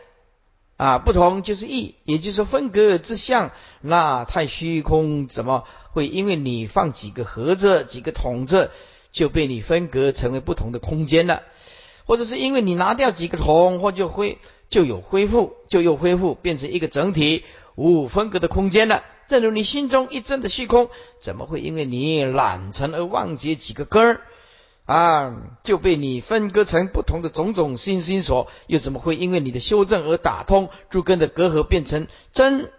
[0.78, 3.52] 啊，不同就是异，也就是说分隔之相。
[3.82, 8.72] 那太虚空怎么会因为你放几个盒子、几个桶子，
[9.12, 11.44] 就被你分隔成为不同的空间了？
[12.06, 14.40] 或者是因为你拿掉几个桶，或就恢
[14.70, 19.04] 就有恢复，就又恢复变成一个整体无分隔的空间了？
[19.28, 20.90] 正如你心中一真的虚空，
[21.20, 24.22] 怎么会因为你懒成而忘记几个根儿？
[24.86, 32.72] 啊，就被你分割成不同的种种心心所，又怎么会因为你的修正而打通诸根的隔阂，变成真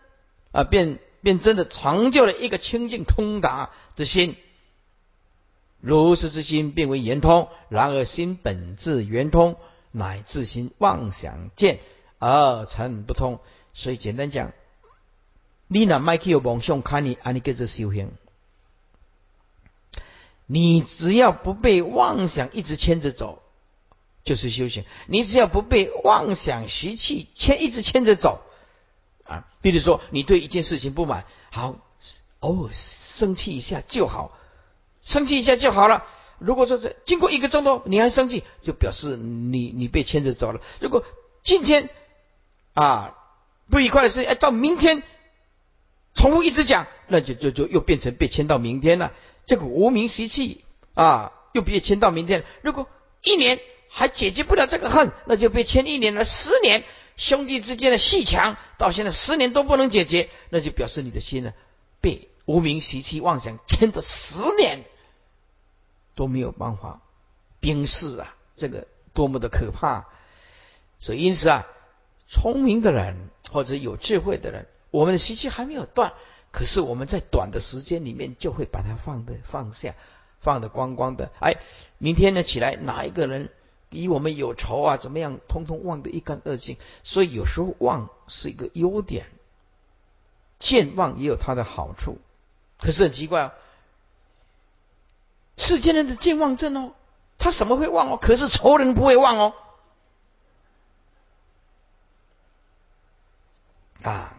[0.53, 4.37] 啊，变变真的成就了一个清净通达之心？
[5.81, 9.57] 如是之心变为圆通，然而心本质圆通，
[9.91, 11.81] 乃自心妄想见
[12.19, 13.41] 而成不通。
[13.73, 14.53] 所以简单讲，
[15.67, 18.13] 你那麦克有妄想看你，安尼叫做修行。
[20.47, 23.43] 你只要不被妄想一直牵着走，
[24.25, 24.85] 就是修行。
[25.07, 28.43] 你只要不被妄想习气牵一直牵着走
[29.25, 31.77] 啊，比如说你对一件事情不满，好，
[32.39, 34.39] 偶尔生气一下就好，
[35.03, 36.05] 生气一下就好了。
[36.39, 40.61] 如果说是经过一个钟头你还生气，就表示你你被牵着走了。
[40.81, 41.05] 如果
[41.43, 41.91] 今天
[42.75, 43.17] 啊
[43.69, 45.03] 不愉快的事情，哎，到明天
[46.15, 49.13] 重复一直讲，那就就就又变成被牵到明天了。
[49.47, 52.45] 这个无名习气啊，又被牵到明天。
[52.63, 52.87] 如果
[53.23, 56.25] 一年还解决不了这个恨，那就被牵一年了。
[56.25, 56.85] 十年
[57.17, 61.55] 兄弟之间的戏强，到现在十年都不能解决，那就表示你的心呢
[62.01, 64.85] 被无名习气妄想牵着十年
[66.15, 67.01] 都没有办法
[67.61, 68.37] 冰释啊！
[68.57, 70.07] 这个多么的可怕！
[70.99, 71.67] 所以因此啊，
[72.29, 76.15] 聪明的人或者有智慧的人，我们的习气还没有断，
[76.57, 79.95] 可是我们在短的时间里面就会把它放的放下。
[80.41, 81.57] 放的光光的，哎，
[81.99, 83.51] 明天呢起来哪一个人
[83.91, 84.97] 与我们有仇啊？
[84.97, 85.39] 怎么样？
[85.49, 86.79] 通通忘得一干二净。
[87.03, 89.27] 所以有时候忘是一个优点，
[90.59, 92.19] 健忘也有它的好处。
[92.79, 93.53] 可是很奇怪哦，
[95.59, 96.93] 世间人的健忘症哦，
[97.39, 98.19] 他什么会忘哦？
[98.21, 99.55] 可是仇人不会忘哦。
[104.03, 104.36] 啊，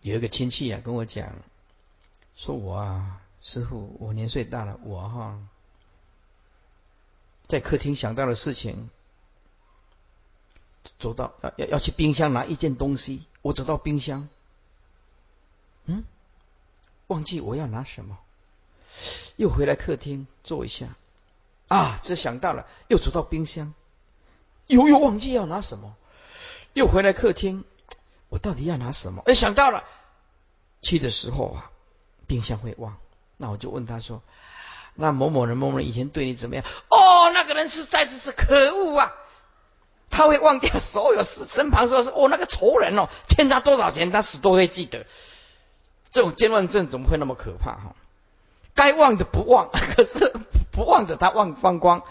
[0.00, 1.32] 有一个亲戚啊跟我讲，
[2.36, 3.20] 说我啊。
[3.40, 5.38] 师傅，我年岁大了，我哈
[7.46, 8.90] 在客厅想到的事情，
[10.98, 14.28] 走到要要要去冰箱拿一件东西，我走到冰箱，
[15.84, 16.02] 嗯，
[17.06, 18.18] 忘记我要拿什么，
[19.36, 20.96] 又回来客厅坐一下，
[21.68, 23.72] 啊，这想到了，又走到冰箱，
[24.66, 25.94] 又又忘记要拿什么，
[26.72, 27.64] 又回来客厅，
[28.28, 29.22] 我到底要拿什么？
[29.26, 29.84] 哎，想到了，
[30.82, 31.70] 去的时候啊，
[32.26, 32.96] 冰箱会忘。
[33.36, 34.22] 那我就问他说
[34.94, 39.12] ：“那某某人某某人以前对你怎么样？”哦，那个人实在是是可恶啊！
[40.10, 45.06] 他会忘掉所有事，身旁说是哦那个仇人哦，欠他多少钱，他死都会记得。
[46.10, 47.94] 这种健忘症怎么会那么可怕哈？
[48.74, 50.32] 该忘的不忘， 可是
[50.72, 52.02] 不忘的他忘光光，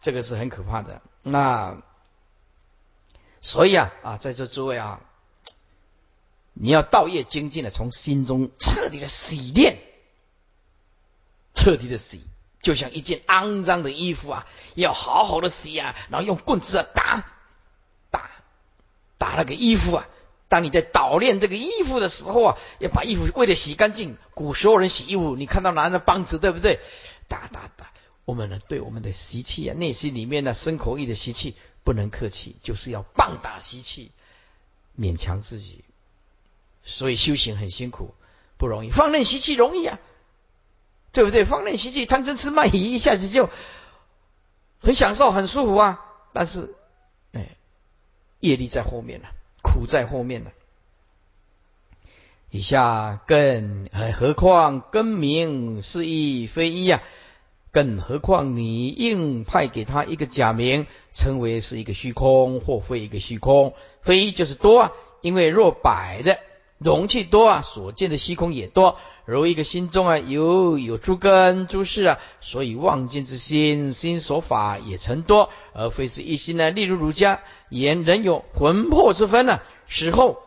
[0.00, 1.00] 这个是很可怕的。
[1.22, 1.76] 那
[3.40, 5.00] 所以啊啊，在座诸位啊，
[6.54, 9.78] 你要道业精进的，从心中彻底的洗练。
[11.52, 12.20] 彻底的洗，
[12.62, 17.24] 就像一件肮脏的衣服啊，要好好的洗啊，然后用棍子啊打
[18.10, 18.30] 打
[19.18, 20.08] 打那个衣服啊。
[20.48, 24.16] 当你在捣练这个衣服的时候啊，要把衣服为了洗干净。
[24.34, 26.80] 古时候人洗衣服，你看到男人棒子对不对？
[27.28, 27.92] 打打打。
[28.24, 34.12] 我们呢，对我们的习气啊，内心里面的生口意的习气，不能客气，就是要棒打习气，
[34.98, 35.84] 勉强自己。
[36.84, 38.14] 所以修行很辛苦，
[38.56, 38.90] 不容易。
[38.90, 39.98] 放任习气容易啊。
[41.12, 41.44] 对不对？
[41.44, 43.48] 放任习气，贪嗔痴慢疑，一下子就
[44.80, 46.04] 很享受、很舒服啊！
[46.32, 46.74] 但是，
[47.30, 47.56] 哎，
[48.40, 49.28] 业力在后面了，
[49.62, 50.50] 苦在后面了。
[52.50, 57.00] 以下更何况更名是一非一呀？
[57.70, 63.72] 更何况你硬派给他一个假名，称为是一个虚空或非一个虚空，
[64.02, 66.40] 非一就是多啊，因为若百的
[66.78, 68.98] 容器多啊，所见的虚空也多。
[69.26, 76.70] 如一个心中啊有有诸根诸事啊，所以望见之心心所法也成多，而非是一心呢。
[76.70, 80.42] 例如儒家言人有魂魄之分呢，死后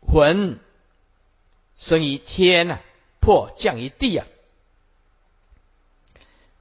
[0.00, 0.60] 魂
[1.76, 2.78] 生于天呐，
[3.20, 4.26] 魄降于地啊。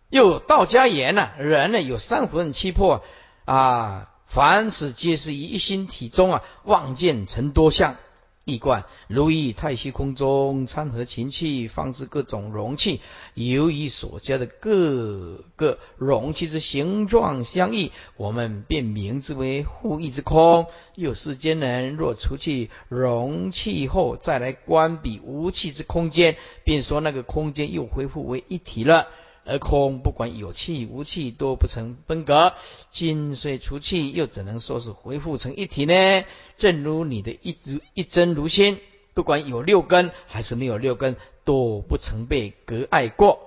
[0.10, 3.04] 又道家言呢，人呢有三魂七魄
[3.46, 7.96] 啊，凡此皆是以一心体中啊，望见成多相。
[8.44, 13.00] 易观如意太虚空中参合情气，放置各种容器，
[13.36, 20.66] 由于所加的各个容器之形状相异，我们便名之为互异之空。
[20.96, 29.08] 又世间人若除去容器后，再来观比无气之空间，便说那个空间又恢复为一体了。
[29.44, 32.54] 而空不管有气无气，都不成分隔。
[32.92, 36.24] 今虽除气，又怎能说是恢复成一体呢？
[36.58, 38.80] 正如你的一如一真如心，
[39.14, 43.40] 不管有六根还是没有六根，都不曾被隔碍过。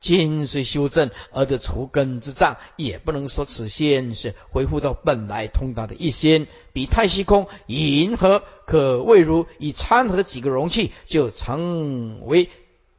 [0.00, 6.48] 今虽修正而得除根之障，也不能说此心是恢复到本来通达的一心。
[6.72, 12.50] 比太虚空、银河，可谓如以参合几个容器，就成为。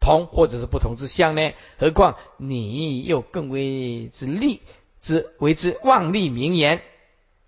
[0.04, 1.54] 同或者是不同之相呢？
[1.80, 4.62] 何况你又更为之利
[5.00, 6.82] 之为之妄立名言，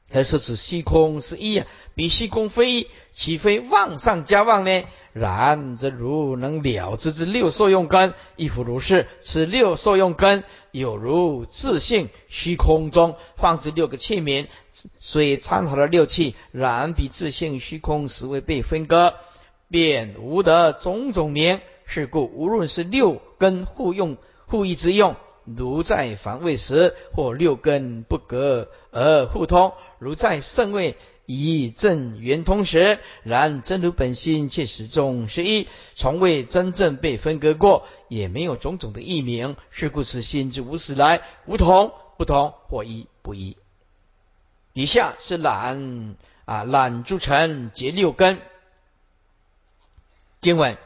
[0.10, 4.84] 而说此虚空是一啊，比虚空非一，岂非妄上加妄呢？
[5.12, 9.08] 然则如能了之之六受用根，亦复如是。
[9.22, 14.48] 此六受用根有如自性虚空中放置六个器皿，
[15.00, 19.14] 虽参合了六器，然比自性虚空实为被分割，
[19.70, 21.60] 便无得种种名。
[21.86, 24.18] 是故，无论是六根互用、
[24.48, 39.56] 互益之用，如在反位时，或六根不隔而互通；如在圣位以正圆通时，然真如本心却始终是一，从未真正被分割过，也没有种种的异名。
[39.70, 43.58] 是故此心之无始来无同不同或一不一。
[44.74, 46.16] 以下是懒
[46.46, 48.40] 啊懒诸尘结六根。
[50.42, 50.78] 经文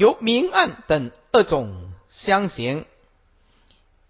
[0.00, 2.86] 由明暗等二种相形。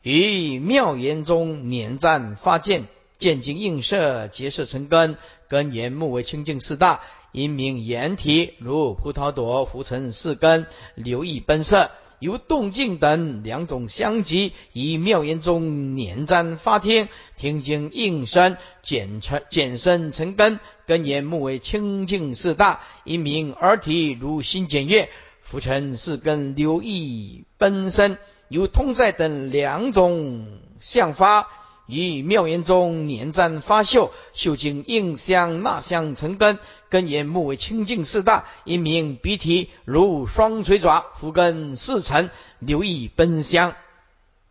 [0.02, 2.86] 于妙言中捻赞发见，
[3.18, 5.16] 见经映射，结色成根，
[5.48, 7.00] 根言目为清净四大，
[7.32, 11.90] 因名言体，如葡萄朵浮成四根，流溢奔色。
[12.20, 25.08] 由动静等两种相即，以妙言中捻赞发听，听经应声，简成减身成根，根言目为清净四大，因名耳体，如心简月，
[25.50, 28.18] 浮尘是根，流意奔身。
[28.46, 30.46] 由通塞等两种
[30.80, 31.48] 相发，
[31.88, 42.30] 于妙言中粘粘发秀，秀经应香纳香成根，根言目为清净四大，因名鼻涕如双垂爪，浮根四尘，
[42.60, 43.74] 流意奔香。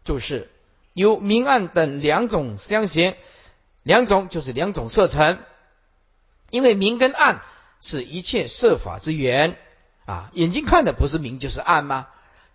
[0.04, 0.50] 就是
[0.94, 3.16] 由明暗等两种相形，
[3.84, 5.40] 两种就是两种色尘，
[6.52, 7.42] 因为明跟暗
[7.80, 9.58] 是一切色法之源
[10.10, 12.08] 啊，眼睛看的不是明就是暗吗？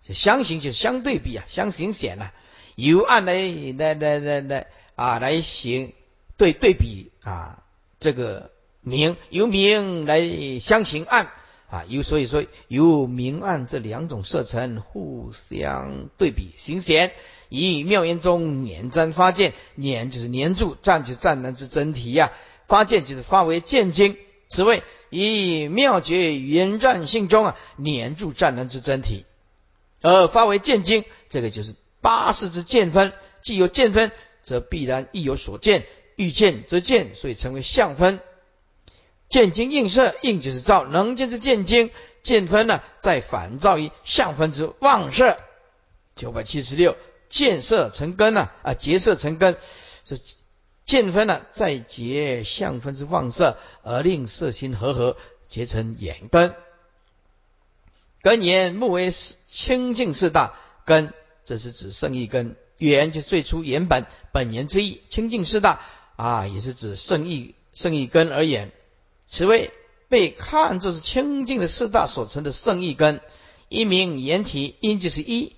[0.09, 2.33] 相形就相对比啊，相形显啊，
[2.75, 3.35] 由暗来
[3.77, 5.93] 来来来来啊来行
[6.35, 7.63] 对对比啊，
[8.01, 8.51] 这个
[8.81, 11.29] 明由明来相形暗
[11.69, 17.13] 啊，由所以说由明暗这两种色尘互相对比形显，
[17.47, 22.33] 以妙言中粘粘发见，粘就是粘住，站就是占能之真体呀，
[22.67, 24.17] 发见就是发为见经，
[24.49, 29.25] 此谓以妙觉圆占性中啊粘住占能之真体。
[30.01, 33.13] 而发为见经，这个就是八识之见分。
[33.41, 34.11] 既有见分，
[34.43, 35.85] 则必然亦有所见。
[36.15, 38.19] 欲见则见，所以称为相分。
[39.27, 41.91] 见经应色，应就是照能见之见经，
[42.23, 45.37] 见分呢，再反照于相分之妄色。
[46.15, 46.95] 九百七十六，
[47.29, 49.57] 见色成根呢，啊，结色成根，
[50.05, 50.19] 是
[50.85, 55.17] 见分了，再结相分之妄色，而令色心合合，
[55.47, 56.53] 结成眼根。
[58.21, 59.11] 根言目为
[59.47, 60.53] 清净四大
[60.85, 61.11] 根，
[61.43, 62.55] 这是指圣意根。
[62.77, 65.81] 言就最初原本本言之意，清净四大
[66.15, 68.71] 啊，也是指圣意圣意根而言。
[69.27, 69.71] 此谓
[70.07, 73.21] 被看作是清净的四大所成的圣意根。
[73.69, 75.55] 一名言体，因就是一，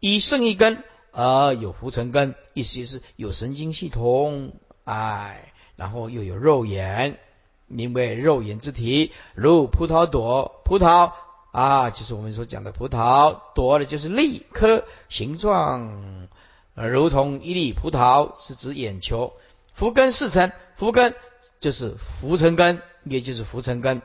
[0.00, 4.52] 以圣意根而有浮尘根，意思就是有神经系统，
[4.84, 7.18] 哎，然后又有肉眼，
[7.66, 11.12] 名为肉眼之体，如葡萄朵，葡萄。
[11.50, 16.28] 啊，就是我们所讲的葡萄，朵的就是粒颗形状，
[16.74, 19.32] 如同一粒葡萄，是指眼球。
[19.72, 21.14] 福根四层，福根
[21.58, 24.02] 就是浮尘根，也就是浮尘根，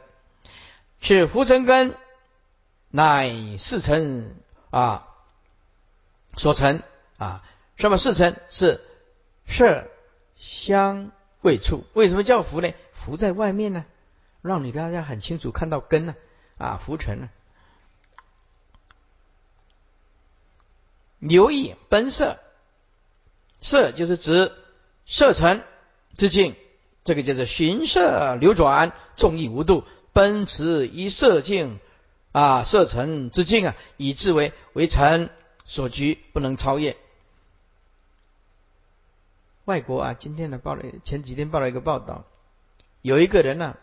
[1.02, 1.96] 是浮尘根
[2.90, 4.36] 乃四层
[4.70, 5.10] 啊
[6.38, 6.82] 所成
[7.18, 7.44] 啊。
[7.76, 8.36] 什么四层？
[8.50, 8.82] 是
[9.48, 9.86] 色
[10.36, 11.12] 香
[11.42, 11.84] 味触。
[11.94, 12.72] 为什么叫浮呢？
[12.94, 13.86] 浮在外面呢，
[14.42, 16.16] 让你大家很清楚看到根呢。
[16.58, 17.30] 啊，浮尘呢？
[21.20, 22.38] 留意奔色，
[23.62, 24.52] 色就是指
[25.06, 25.64] 色尘
[26.16, 26.56] 之境，
[27.04, 31.80] 这个叫做寻色流转，众意无度，奔驰一色境
[32.32, 35.30] 啊，色尘之境啊，以至为为尘
[35.66, 36.98] 所居，不能超越。
[39.66, 42.26] 外国啊，今天呢报了前几天报了一个报道，
[43.02, 43.78] 有一个人呢，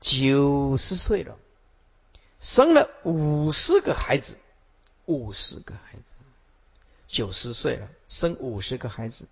[0.00, 1.36] 九十岁了。
[2.40, 4.36] 生了五十个孩子，
[5.04, 6.16] 五十个孩子，
[7.06, 9.26] 九十岁了，生五十个孩子，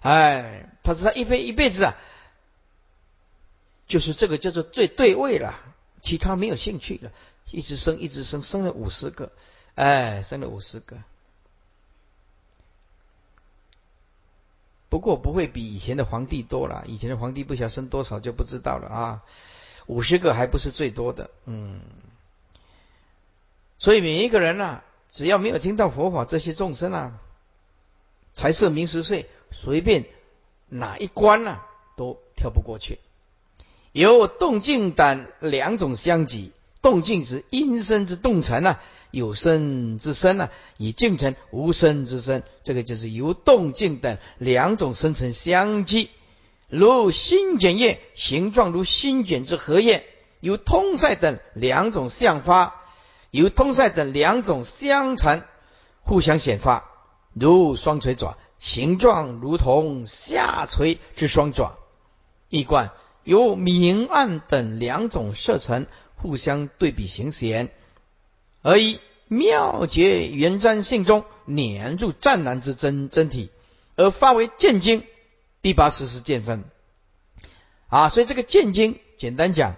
[0.00, 1.98] 哎，他说他一辈一辈子啊，
[3.86, 5.54] 就是这个叫做最对位了，
[6.00, 7.12] 其他没有兴趣了，
[7.50, 9.32] 一直生一直生，生了五十个，
[9.74, 10.96] 哎，生了五十个，
[14.96, 19.22] 不过不会比以前的皇帝多了，以前的皇帝不晓生多少就不知道了啊，
[19.84, 21.82] 五十个还不是最多的，嗯。
[23.78, 24.80] 所以每一个人呐，
[25.12, 27.20] 只要没有听到佛法，这些众生啊，
[28.32, 30.06] 财色名食睡，随便
[30.70, 32.98] 哪一关啊，都跳不过去。
[33.92, 38.80] 有动静胆两种相即，动静指阴身之动成啊，
[39.10, 46.10] 有生之身呐，以静成无生之身，这个就是由动静等两种生成相即，
[46.68, 50.02] 如心卷叶，形状如心卷之荷叶；
[50.40, 52.82] 由通塞等两种相发。
[53.32, 55.46] 由通塞等两种相残
[56.00, 56.84] 互相显发，
[57.34, 61.76] 如双垂爪，形状如同下垂之双爪。
[62.48, 62.92] 一贯
[63.24, 67.70] 由明暗等两种色层互相对比形显，
[68.66, 68.98] 而以
[69.28, 73.50] 妙绝圆瞻性中黏住湛蓝之真真体，
[73.94, 75.04] 而发为见经。
[75.62, 76.64] 第八十是见分
[77.86, 79.76] 啊，所以这个见经，简单讲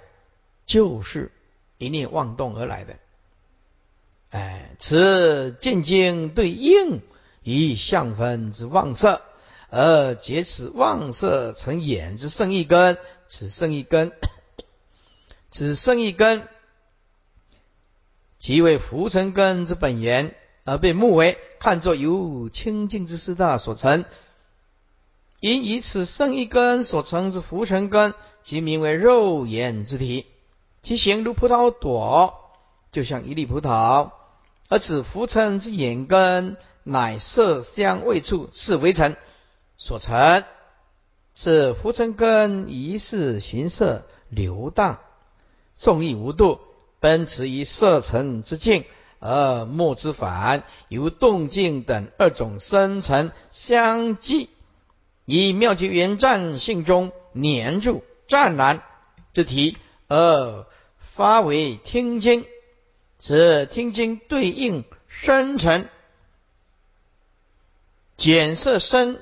[0.64, 1.30] 就是
[1.76, 2.96] 一念妄动而来的。
[4.30, 7.02] 哎，此见经对应
[7.42, 9.20] 以相分之妄色，
[9.68, 12.96] 而结此妄色成眼之圣意根，
[13.28, 14.12] 此圣意根，
[15.50, 16.48] 此圣意根，
[18.38, 20.34] 即为浮尘根之本源，
[20.64, 24.04] 而被目为看作由清净之四大所成。
[25.40, 30.26] 因以此生一根所成之浮尘根，即名为肉眼之体，
[30.82, 32.34] 其形如葡萄朵，
[32.90, 34.10] 就像一粒葡萄。
[34.68, 39.16] 而此浮尘之眼根，乃色香味触是为尘
[39.76, 40.44] 所成。
[41.34, 44.98] 此浮尘根一是寻色流荡，
[45.78, 46.60] 众意无度，
[47.00, 48.84] 奔驰于色尘之境，
[49.20, 50.64] 而莫之反。
[50.88, 54.50] 由动静等二种生成相继，
[55.24, 58.82] 以妙觉圆湛性中黏住湛蓝
[59.32, 59.76] 之体，
[60.08, 60.66] 而
[60.98, 62.44] 发为听经。
[63.20, 65.88] 此听经对应生成
[68.16, 69.18] 减色生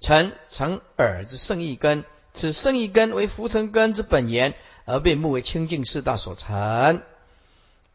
[0.00, 2.04] 成成耳之圣意根，
[2.34, 4.54] 此圣意根为浮尘根之本源，
[4.88, 7.02] 而被目为清净四大所成。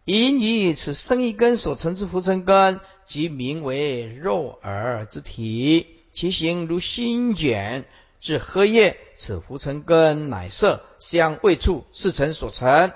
[0.05, 7.85] 因以此生一根所成之浮尘根，即名为肉耳之体，其形如心卷
[8.21, 8.97] 之荷叶。
[9.15, 12.91] 此浮尘根乃色香味触四尘所成。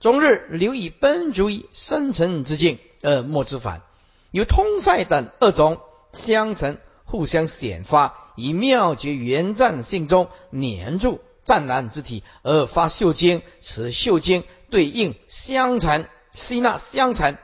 [0.00, 3.82] 终日留以奔逐于生尘之境，而莫之反。
[4.30, 5.80] 有通塞等二种
[6.12, 13.42] 相成，互相显发，以妙觉圆湛性中黏住湛蓝之体，而发秀经。
[13.60, 17.36] 此秀经对应相成，吸纳相成，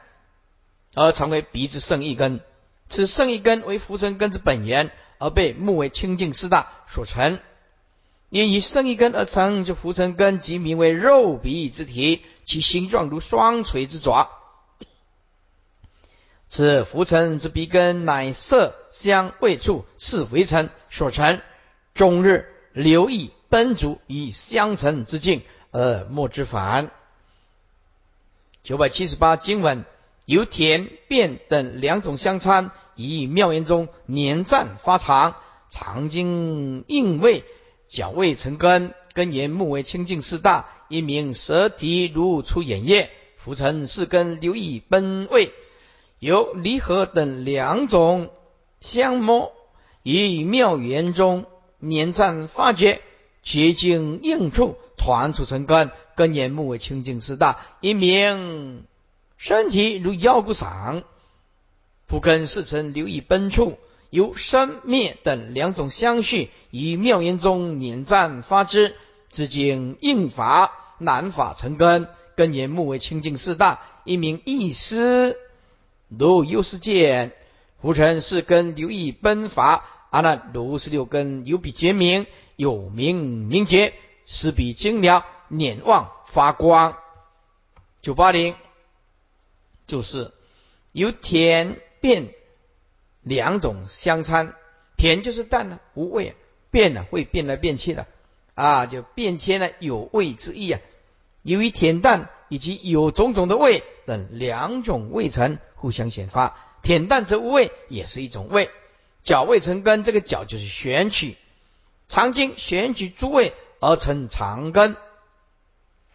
[0.94, 2.40] 而成为鼻之圣意根。
[2.88, 7.38] 此圣意根为浮尘根之本源，而被目为清净四大所成。
[8.30, 14.30] 因以生一根而成，就浮尘根，即名为肉鼻之体，其形状如双锤之爪。
[16.50, 21.40] 此浮尘之鼻根，乃色香味触四浮尘所成。
[21.94, 26.90] 终日留意奔逐以相成之境，而莫之反。
[28.62, 29.84] 九百七十八经文，
[30.24, 35.36] 由田变等两种相参，以妙言中年占发长，
[35.70, 37.44] 长经应位。
[37.88, 45.54] 角位成根，根源目为清净四大，一名舌体如出眼液，浮尘四根留意奔味，
[46.18, 48.28] 由离合等两种
[48.82, 49.54] 相摸，
[50.02, 51.46] 以妙缘中
[51.80, 53.00] 粘占发觉，
[53.48, 58.84] 结晶应处团出成根，根源目为清净四大，一名
[59.38, 61.02] 身体如腰骨上，
[62.06, 63.78] 不根四尘留意奔处。
[64.10, 68.94] 由生灭等两种相续，以妙言中捻赞发之，
[69.30, 75.38] 至今应法难法成根，根言目为清净四大，一名意思，
[76.08, 77.32] 如优世见，
[77.80, 82.26] 浮尘是根留意奔法，阿难如是六根有比觉明，
[82.58, 83.94] 有名名节，
[84.26, 86.98] 是比精了，捻望发光。
[88.02, 88.56] 九八零
[89.86, 90.32] 就是
[90.90, 92.34] 由甜变。
[93.22, 94.54] 两种相参，
[94.96, 96.32] 甜就是淡呢，无味；
[96.70, 98.06] 变呢，会变来变去的，
[98.54, 100.80] 啊，就变迁了，有味之意啊。
[101.42, 108.70] 由于甜淡以及有种种的味等两种味层互相显发，甜淡则无味，也是一种味。
[109.22, 111.36] 角味成根，这个角就是选取
[112.08, 114.96] 长经，选取诸位而成长根。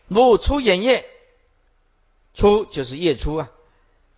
[0.07, 1.05] 如出眼叶，
[2.33, 3.49] 出就是月初啊，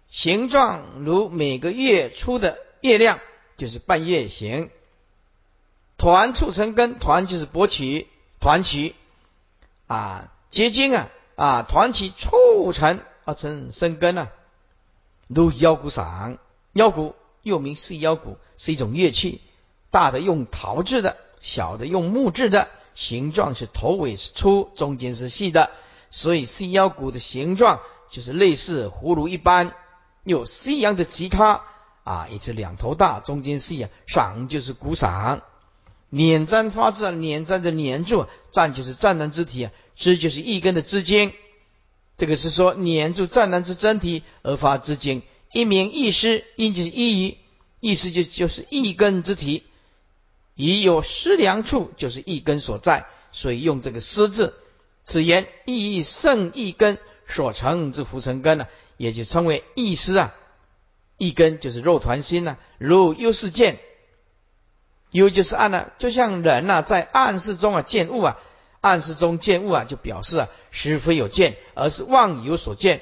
[0.10, 2.60] 形状如每个月初的。
[2.82, 3.20] 月亮
[3.58, 4.70] 就是半月形，
[5.98, 8.08] 团促成根，团就是勃起，
[8.40, 8.94] 团起
[9.88, 14.32] 啊结晶啊啊团起促成而成生根啊，
[15.26, 16.38] 如腰鼓上，
[16.74, 19.42] 腰鼓又名四腰鼓，是一种乐器，
[19.90, 25.70] 大的用陶制的，小的用木制的，形状是头尾是粗，中间是细的，
[26.10, 29.76] 所以四腰鼓的形状就是类似葫芦一般，
[30.24, 31.62] 有西洋的吉他。
[32.04, 35.42] 啊，也是两头大，中间细啊，赏就是鼓赏，
[36.12, 41.34] 捻粘发字啊，捻粘的捻住，占就是湛蓝之体啊，支就是一根的支经，
[42.16, 47.40] 这个是说捻住湛蓝之真体而发之经，一名一师，因就是一，
[47.80, 49.64] 意思就就是一根之体，
[50.56, 54.56] 已有失良处，就是一根所在，所以用这个失字。
[55.04, 56.98] 此言意义胜一根
[57.28, 60.34] 所成之浮尘根呢，也就称为意思啊。
[61.18, 63.80] 一根就是肉团心呢，如幽视见，
[65.12, 68.38] 幽就是暗呢，就像人呐在暗室中啊见物啊，
[68.82, 73.02] 暗室中见物啊，就表示啊实非有见，而是妄有所见。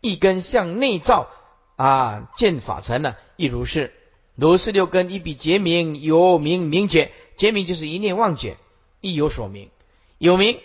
[0.00, 1.28] 一根向内照
[1.76, 3.94] 啊见法尘呢，亦如是。
[4.34, 8.56] 如是六根一笔结明，有明明解，结明就是一念妄解，
[9.00, 9.70] 亦有所明，
[10.18, 10.60] 有明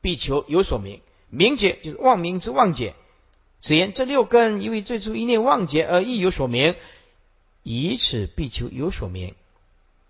[0.00, 2.94] 必求有所明，明解就是妄明之妄解。
[3.60, 6.74] 此言这六根因为最初一念妄解而亦有所明，
[7.62, 9.34] 以此必求有所明，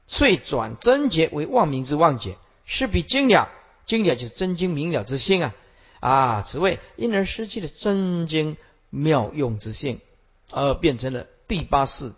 [0.07, 3.51] 遂转真结为妄明之妄解，是比精了，
[3.85, 5.55] 精了就是真精明了之性啊
[5.99, 6.43] 啊！
[6.43, 8.57] 此谓因而失去了真精
[8.91, 10.01] 妙用之性，
[10.53, 12.13] 而变成了第八世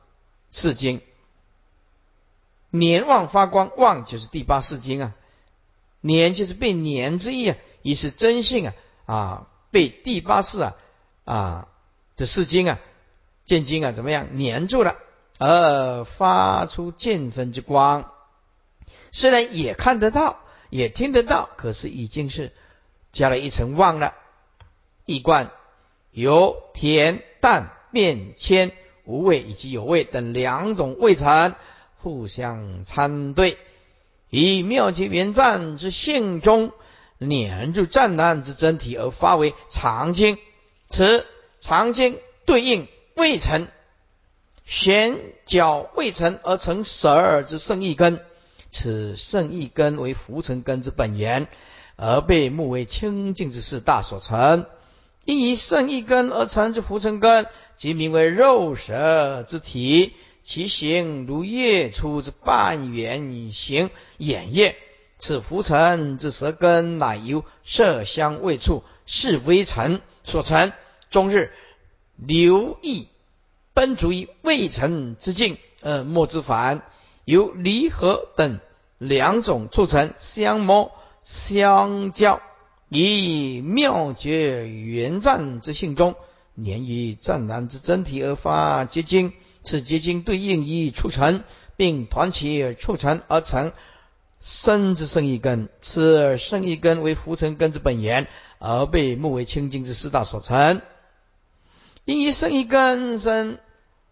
[0.53, 1.01] 世经。
[2.71, 5.15] 年旺发光，旺就是第八世经啊，
[6.01, 8.75] 年就是被年之意啊，已是真性啊
[9.07, 10.77] 啊，被第八世啊。
[11.25, 11.69] 啊，
[12.17, 12.81] 这四经啊，
[13.45, 14.97] 见经啊，怎么样粘住了，
[15.39, 18.11] 而发出见分之光。
[19.13, 22.53] 虽然也看得到，也听得到，可是已经是
[23.13, 24.15] 加了一层望了。
[25.05, 25.53] 一观
[26.11, 28.73] 由甜淡变迁
[29.13, 31.55] 无味以及有味等两种味层
[31.99, 33.59] 互相参对，
[34.31, 36.73] 以妙极圆湛之性中
[37.19, 40.39] 粘住湛蓝之真体而发为常经。
[40.89, 41.27] 此
[41.61, 43.69] 长经对应未成，
[44.65, 48.19] 玄角未成而成十二之圣意根，
[48.71, 51.49] 此圣意根为浮尘根之本源，
[51.97, 54.65] 而被目为清净之四大所成。
[55.25, 57.47] 因以圣意根而成之浮尘根，
[57.83, 60.13] 即名为肉舌之体，
[60.45, 64.77] 其形如月出之半圆形眼叶。
[65.19, 70.73] 此浮尘之舌根，乃由色香味触是微尘所成。
[71.11, 71.51] 终日
[72.15, 73.09] 留意
[73.75, 76.83] 奔逐于未成之境，而莫之凡，
[77.25, 78.61] 由离合等
[78.99, 80.93] 两种促成相摩
[81.25, 82.41] 相交，
[82.89, 86.15] 以妙绝圆湛之性中，
[86.55, 89.33] 年于湛然之真体而发结晶。
[89.65, 91.45] 此结晶对应于促成，
[91.77, 93.73] 并团起促成而成
[94.41, 95.69] 生之生一根。
[95.83, 98.27] 此生一根为浮尘根之本源，
[98.59, 100.83] 而被目为清净之四大所成。
[102.05, 103.59] 因以生一根生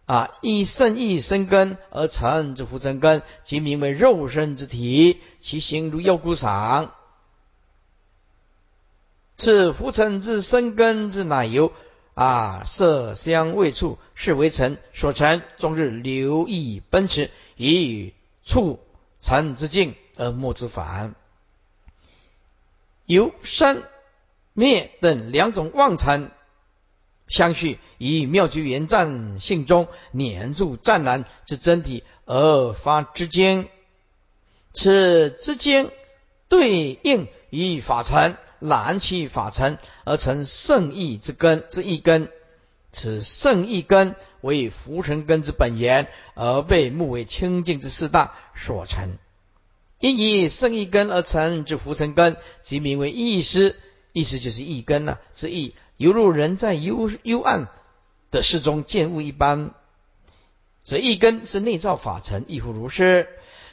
[0.05, 6.93] 啊，以生一生根而成之浮尘根，即名为肉身之体，其形如腰骨上。
[9.35, 11.73] 此浮尘之生根之奶油
[12.13, 18.79] 啊色香味触是为尘所成，终日流溢奔驰，以触
[19.19, 21.15] 尘之境而莫之反。
[23.05, 23.83] 由生
[24.53, 26.31] 灭等两种妄尘。
[27.27, 33.69] 相续以妙居圆湛性中黏住湛然之真体而发之间，
[34.73, 35.91] 此之间
[36.49, 42.29] 对应以法尘燃起法尘而成圣意之根之一根，
[42.93, 49.17] 此圣意根为浮尘根之本源，而被目为清净之四大所成。
[49.99, 53.75] 因以圣意根而成之浮尘根，即名为意识，
[54.13, 55.75] 意识就是意根呐之意。
[55.97, 57.67] 犹如人在幽幽暗
[58.31, 59.73] 的室中见物一般，
[60.83, 63.27] 所以一根是内造法尘，亦复如是。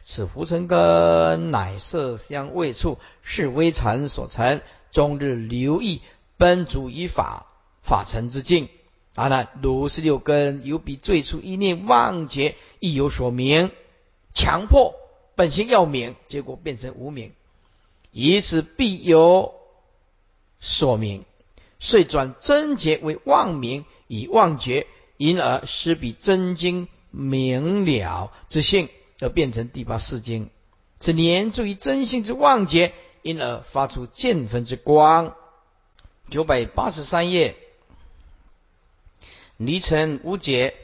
[0.05, 6.03] 此浮尘根乃色香味触是微尘所成，终日留意
[6.37, 7.47] 奔逐于法
[7.83, 8.69] 法尘之境。
[9.15, 13.73] 阿难，如是六根有比最初一念妄觉亦有所明，
[14.33, 14.95] 强迫
[15.35, 17.33] 本性要明，结果变成无明，
[18.13, 19.55] 以此必有
[20.61, 21.25] 所明。
[21.81, 24.87] 遂转真觉为妄名，以妄觉，
[25.17, 28.89] 因而失彼真经明了之性，
[29.21, 30.51] 而变成第八世经。
[31.01, 32.93] 此黏住于真性之妄觉，
[33.29, 35.35] 因而发出见分之光。
[36.31, 37.57] 九百八十三页，
[39.59, 40.75] 离尘无解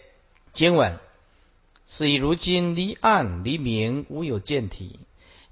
[0.53, 0.99] 经文，
[1.87, 5.01] 是以如今离暗离明无有见体，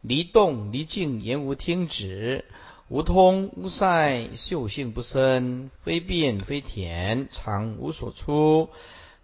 [0.02, 2.44] 离动离静言无听止。
[2.88, 8.68] 无通无塞，嗅性不生，非变非恬，常无所出，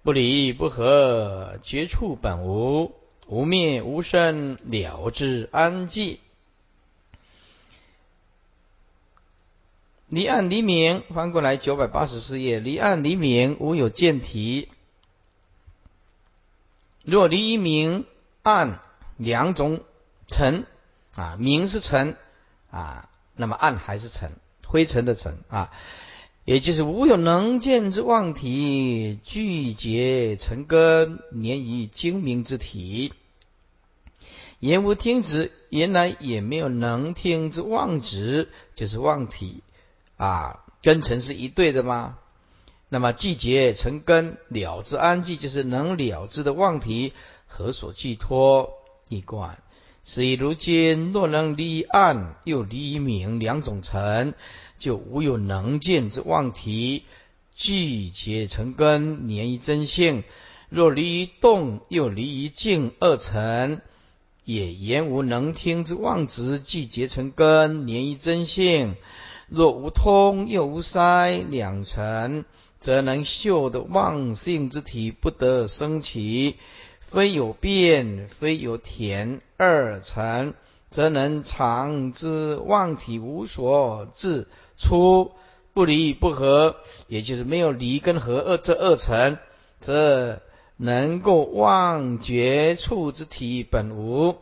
[0.03, 2.95] 不离不合，绝处本无，
[3.27, 6.17] 无灭无生，了之安寂。
[10.09, 14.69] 离暗离明，翻过来九百八十四页，离暗离明无有见体，
[17.05, 18.07] 若离一明
[18.43, 18.81] 暗
[19.19, 19.81] 两种
[20.27, 20.65] 尘
[21.15, 22.17] 啊，明是尘
[22.71, 24.33] 啊，那么暗还是尘，
[24.65, 25.71] 灰尘的尘啊，
[26.47, 33.13] 也就是无有能见之妄体，聚结尘根，粘于精明之体。
[34.59, 39.63] 言无听止，原来也没有能听之妄止，就是妄体
[40.19, 42.19] 啊，根尘是一对的吗？
[42.91, 47.15] 那么季节成根了之安寂，就是能了之的妄体，
[47.47, 48.75] 何所寄托？
[49.09, 49.63] 一观，
[50.03, 54.35] 所以如今若能离暗又离明两种尘，
[54.79, 57.05] 就无有能见之妄体，
[57.55, 60.25] 季节成根年于真性；
[60.69, 63.81] 若离动又离于静二尘。
[64.45, 68.97] 也言无能听之妄执，既结成根，连于真性。
[69.49, 72.45] 若无通又无塞两层，
[72.81, 76.57] 则能嗅的妄性之体不得生起。
[77.01, 80.55] 非有变，非有田二层，
[80.91, 85.33] 则能常之妄体无所自出，
[85.73, 86.77] 不离不合，
[87.07, 89.39] 也就是没有离跟合二这二层，
[89.81, 90.41] 则。
[90.81, 94.37] 能够忘绝处之体本无，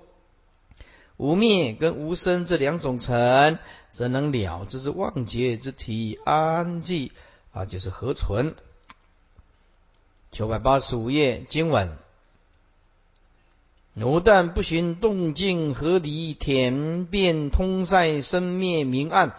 [1.16, 3.58] 无灭跟无生这两种尘，
[3.90, 7.10] 则能了之之忘绝之体安寂
[7.52, 8.54] 啊，就是何存。
[10.30, 11.96] 九百八十五页经文：
[13.94, 19.34] 奴但不寻动静合离田变通塞生灭明暗，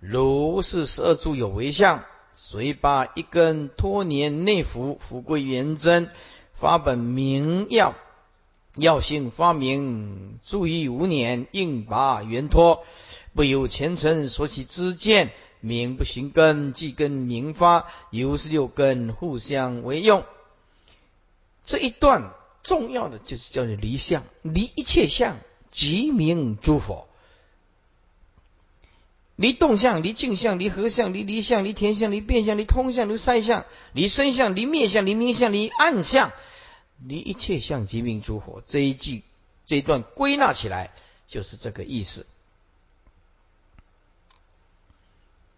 [0.00, 2.02] 如是十二柱有为相，
[2.34, 6.10] 随把一根托年内服，福归元真。
[6.54, 7.94] 发本明要，
[8.80, 12.84] 药性发明，注意五年，应拔圆脱，
[13.34, 20.24] 不由前尘所起之见，名不行根，即根明发，由是六根互相为用。
[21.64, 25.36] 这一段重要的就是叫做离相，离一切相，
[25.70, 27.06] 即名诸佛。
[29.36, 33.64] 离动相，离静相，离合相，离离相，离田相，离变相，离通相，离三相，
[33.94, 36.32] 离生相，离灭相，离明相，离暗相。
[37.06, 39.22] 离一切相即名诸佛，这一句
[39.64, 40.90] 这一段归纳起来
[41.28, 42.26] 就是这个意思。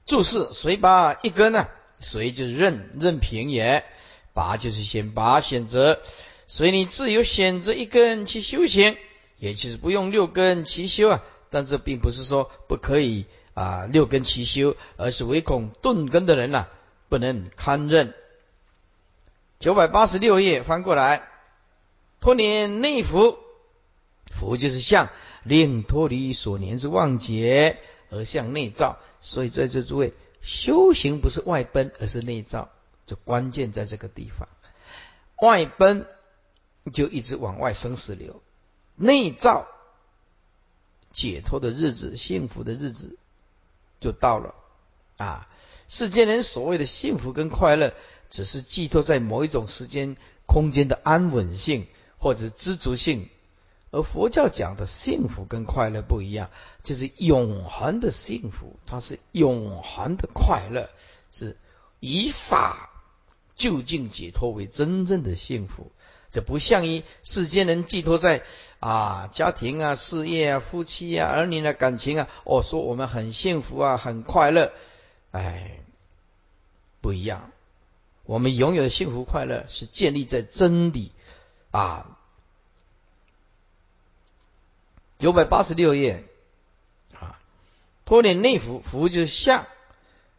[0.06, 1.68] 注释：谁拔一根呢？
[1.98, 3.84] 谁就是任任凭也，
[4.34, 6.00] 拔就是先拔选择，
[6.46, 8.96] 随你自由选择一根去修行，
[9.38, 11.24] 也就是不用六根齐修啊。
[11.50, 16.68] 但这并不是说不可以啊六根齐修，而是唯恐钝根的人呐
[17.08, 18.14] 不能堪任。
[19.58, 21.30] 九百八十六页翻过来。
[22.22, 23.36] 脱年内服，
[24.30, 25.10] 服就是相，
[25.42, 27.78] 令脱离所念之妄结
[28.10, 29.00] 而向内照。
[29.20, 32.70] 所以在这诸位修行不是外奔，而是内照，
[33.06, 34.48] 就关键在这个地方。
[35.40, 36.06] 外奔
[36.92, 38.40] 就一直往外生死流，
[38.94, 39.66] 内照
[41.12, 43.16] 解脱的日子、幸福的日子
[44.00, 44.54] 就到了。
[45.16, 45.48] 啊，
[45.88, 47.94] 世间人所谓的幸福跟快乐，
[48.30, 50.16] 只是寄托在某一种时间、
[50.46, 51.88] 空间的安稳性。
[52.22, 53.28] 或者知足性，
[53.90, 56.50] 而佛教讲的幸福跟快乐不一样，
[56.84, 60.88] 就是永恒的幸福，它是永恒的快乐，
[61.32, 61.56] 是
[61.98, 62.90] 以法
[63.56, 65.90] 就近解脱为真正的幸福。
[66.30, 68.44] 这不像于世间人寄托在
[68.78, 74.72] 啊家庭啊、事业啊、夫妻啊、儿女的感情啊，哦说我们很幸福啊、很快乐，
[75.32, 75.80] 哎，
[77.00, 77.50] 不一样。
[78.24, 81.10] 我们拥有的幸福快乐是建立在真理。
[81.72, 82.16] 啊，
[85.18, 86.24] 九百八十六页。
[87.18, 87.38] 啊，
[88.04, 89.66] 脱离内服，服就是相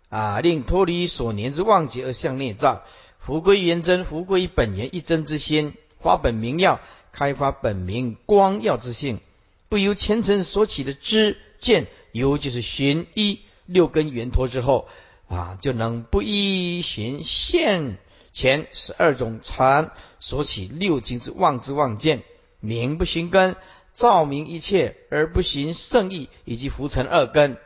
[0.10, 2.84] 啊，令脱离所念之妄结而向内照，
[3.20, 6.80] 福归元真，福归本源一真之心，发本明耀，
[7.12, 9.22] 开发本明光耀之性，
[9.70, 14.88] 不由前尘所起的知见，由就是寻一六根圆脱之后
[15.28, 17.98] 啊，就能不依寻现。
[18.34, 22.24] 前十二种禅所起六经之妄之妄见，
[22.60, 23.56] 名不行根，
[23.94, 27.58] 照明一切而不行圣意，以及浮尘二根，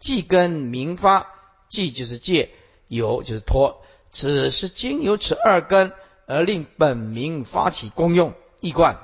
[0.00, 1.28] 即根明发，
[1.68, 2.50] 即就是戒，
[2.88, 5.92] 有就是脱，只是经由此二根
[6.26, 8.98] 而令本名发起功用，一贯。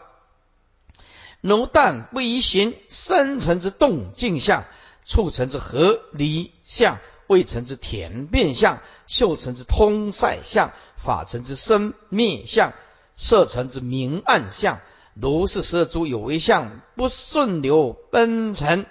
[1.40, 4.64] 奴但不宜行深层之动静相，
[5.06, 6.98] 促成之合离相。
[7.28, 10.72] 未成之田变相，秀成之通塞相，
[11.02, 12.72] 法成之生灭相，
[13.16, 14.80] 色成之明暗相，
[15.14, 18.86] 如是十二诸有为相，不顺流奔尘，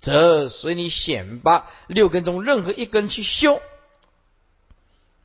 [0.00, 3.60] 则随你选拔六根中任何一根去修，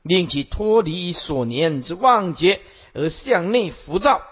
[0.02, 2.60] 令其脱离所念之妄觉
[2.92, 4.22] 而向内浮躁，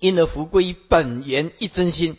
[0.00, 2.16] 因而复归于本源一真心，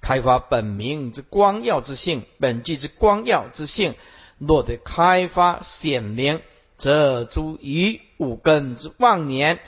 [0.00, 3.94] 开发本名之光耀之性，本具之光耀之性，
[4.38, 6.40] 若得开发显明，
[6.76, 9.60] 则诸于五根之妄年，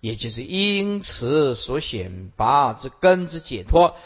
[0.00, 3.96] 也就是因此所显拔之根之解脱，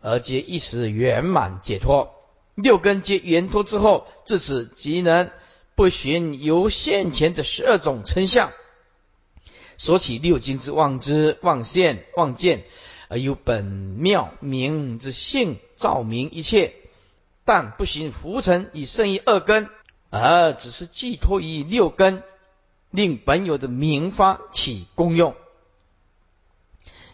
[0.00, 2.14] 而皆一时圆满解脱。
[2.54, 5.30] 六根皆圆脱之后，自此即能
[5.74, 8.52] 不寻由现前的十二种称相。
[9.76, 12.64] 所起六经之妄之、妄现、妄见，
[13.08, 16.74] 而有本妙明之性照明一切，
[17.48, 19.70] 但不行浮沉以胜于二根，
[20.10, 22.22] 而只是寄托于六根，
[22.90, 25.34] 令本有的明发起功用。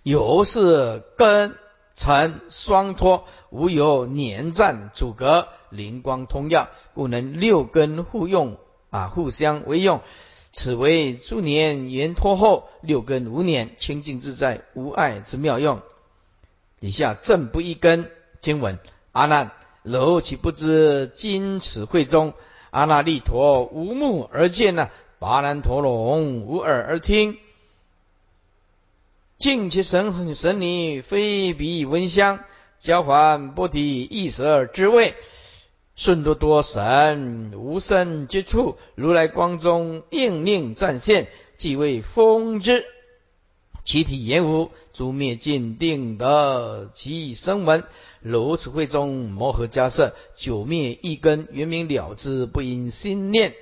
[0.03, 1.57] 有是根
[1.95, 8.59] 尘双脱，无有粘战阻隔，灵光通耀，故能六根互用
[8.91, 10.01] 啊，互相为用。
[10.51, 15.80] 此为诸年圆脱后六根无念清净自在无碍之妙用。
[16.80, 18.11] 以下正不一根
[18.41, 18.80] 经文：
[19.12, 19.53] 阿难，
[19.85, 22.32] 楼岂不知今此会中，
[22.70, 24.89] 阿那利陀无目而见呢？
[25.18, 27.37] 拔难陀龙无耳而听，
[29.39, 32.41] 尽其神很神女非彼闻香，
[32.78, 35.14] 交还不敌一舌之味。
[35.97, 42.87] 顺多多神无生之处，如来光中应令暂现，即为风之。
[43.85, 47.85] 其体言无，诸灭尽定得其声闻。
[48.25, 53.55] 如此会中摩诃迦摄，九灭一根，原名了之，不因心念。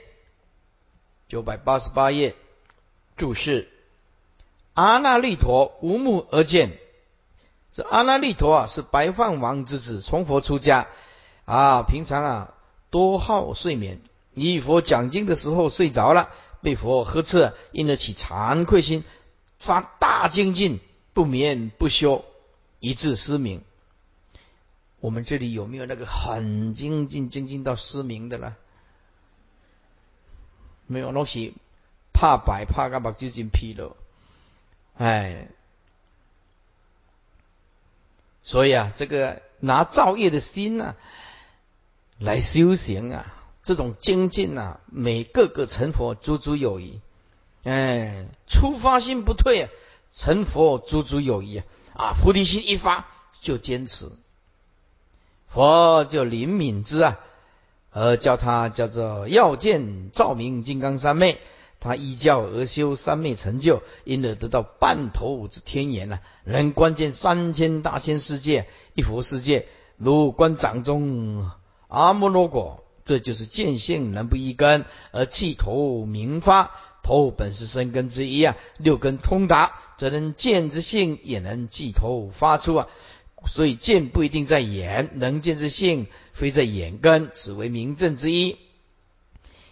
[1.26, 2.36] 九百八十八页
[3.16, 3.68] 注释：
[4.72, 6.78] 阿那律陀无目而见。
[7.72, 10.86] 这阿那律陀啊，是白饭王之子，从佛出家。
[11.44, 12.54] 啊，平常啊
[12.88, 14.00] 多好睡眠，
[14.34, 19.02] 与佛讲经的时候睡着了，被佛呵斥，因而起惭愧心，
[19.58, 20.78] 发大精进，
[21.14, 22.24] 不眠不休，
[22.78, 23.64] 以致失明。
[25.02, 28.54] 我们这里有没有那个很精进精进到失明的呢？
[30.86, 31.52] 没有，那是
[32.12, 33.96] 怕白怕干嘛就进疲了，
[34.96, 35.48] 哎，
[38.42, 40.94] 所以啊，这个拿造业的心呢。
[42.18, 43.34] 来修行啊，
[43.64, 47.00] 这种精进啊，每个个成佛足足有余。
[47.64, 49.70] 哎，出发心不退啊，
[50.12, 51.60] 成佛足足有余。
[51.94, 53.08] 啊，菩提心一发
[53.40, 54.08] 就坚持，
[55.52, 57.18] 佛就灵敏之啊，
[57.90, 61.38] 而叫他叫做要见照明金刚三昧，
[61.78, 69.66] 他依教而修三昧成就，因而得到半头之天眼呐，能观见三千大千世界一佛世界，
[69.98, 71.50] 如观掌中。
[71.88, 76.70] 阿摩罗果，这就是见性能不一根，而气头明发，
[77.02, 78.56] 头本是生根之一啊。
[78.78, 82.88] 六根通达，则能见之性也能即头发出啊。
[83.46, 88.56] 所以见不一定在眼，能见之性非在眼根，此为明证之一。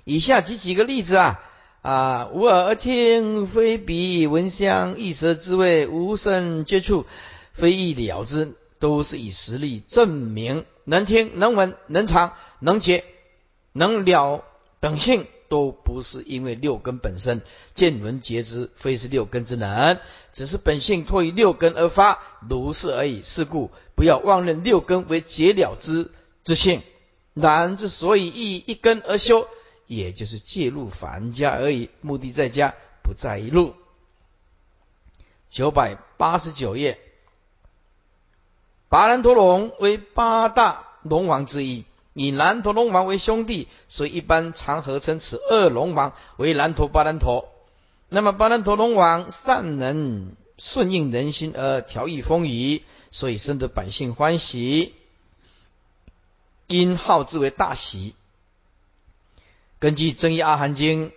[0.05, 1.41] 以下举几个例子啊
[1.83, 7.07] 啊，无耳而听，非鼻闻香，一舌之味，无声接触，
[7.53, 10.65] 非意了之，都是以实力证明。
[10.85, 13.05] 能听能闻能尝能觉
[13.73, 14.45] 能了
[14.81, 17.43] 等性，都不是因为六根本身
[17.75, 19.99] 见闻觉知，非是六根之能，
[20.33, 23.21] 只是本性托于六根而发，如是而已。
[23.21, 26.13] 是故不要妄认六根为解了之
[26.45, 26.83] 之性。
[27.35, 29.49] 然之所以依一根而修，
[29.87, 33.75] 也就是介入凡家而已，目的在家，不在一路。
[35.51, 37.01] 九百八十九页。
[38.89, 47.49] 拔兰陀龙为八大龙王之一，以南陀龙王为兄弟，所以一般常合称此二龙王为南陀巴兰陀。
[48.09, 54.95] 那么巴兰陀龙王善能顺应人心而调御风雨，所以深得百姓欢喜，
[56.67, 58.15] 因号之为大喜。
[59.79, 61.11] 根据《增一阿含经》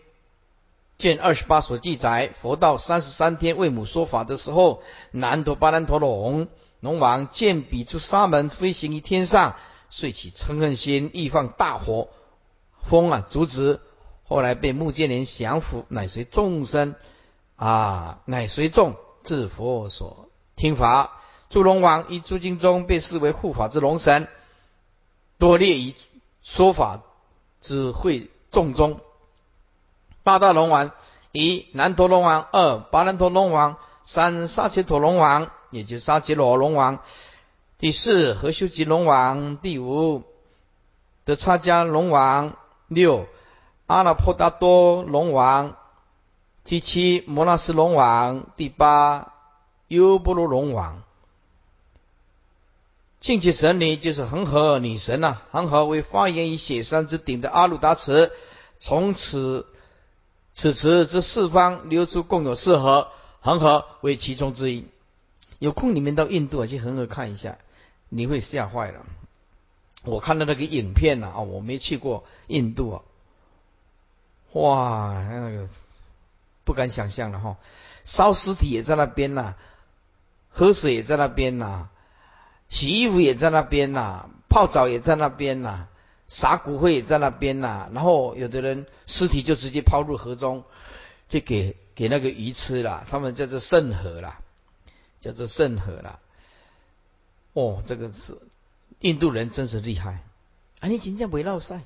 [1.00, 6.48] 卷二十八所记载，佛道三十三天为母说法的时候，南陀巴兰陀龙。
[6.80, 9.56] 龙王见彼出沙门飞行于天上，
[9.96, 12.08] 遂起嗔恨心，欲放大火，
[12.82, 13.80] 风啊阻止。
[14.24, 16.96] 后来被目犍连降服，乃随众生
[17.56, 21.22] 啊，乃随众至佛所听法。
[21.52, 24.28] 诸龙王于诸经中被视为护法之龙神，
[25.38, 25.94] 多列于
[26.42, 27.04] 说法
[27.62, 29.00] 之会众中。
[30.24, 30.90] 八大龙王：
[31.32, 35.52] 一南陀龙王，二巴南陀龙王，三沙切陀龙王。
[35.70, 37.00] 也就是沙吉罗龙王，
[37.84, 40.24] 第四何修吉龙王，第五
[41.26, 42.56] 德差迦龙王，
[42.88, 43.28] 六
[43.88, 45.76] 阿那婆达多龙王，
[46.64, 49.34] 第七摩纳斯龙王，第八
[49.90, 51.04] 优波罗龙王。
[53.20, 58.32] 净气神女就是恒河女神呐，恒河为发源于雪山之顶的阿鲁达池，
[58.80, 59.68] 从此
[60.54, 63.10] 此池之四方流出共有四河，
[63.42, 64.88] 恒河为其中之一。
[65.60, 67.58] 有空你们到印度啊去恒河看一下，
[68.16, 69.06] 你会吓坏了。
[70.04, 73.02] 我看到那个影片呐，啊，我没去过印度啊，
[74.52, 75.68] 哇，那个
[76.64, 77.58] 不敢想象了哈，
[78.06, 79.56] 烧尸体也在那边呐，
[80.50, 81.90] 喝水也在那边呐。
[82.70, 85.88] 洗衣服也在那边呐，泡澡也在那边呐，
[86.28, 87.90] 撒骨灰也在那边呐。
[87.94, 90.64] 然后有的人尸体就直接抛入河中，
[91.30, 93.06] 就给给那个鱼吃了。
[93.10, 94.40] 他们叫做圣河啦，
[95.22, 96.20] 叫做圣河啦。
[97.54, 98.38] 哦，这个是
[99.00, 100.24] 印度人真是厉害
[100.80, 100.88] 啊！
[100.88, 101.82] 你真正不会落晒，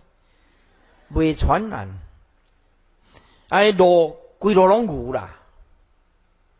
[1.13, 1.99] 不传染。
[3.49, 5.39] 哎，路归路龙骨啦，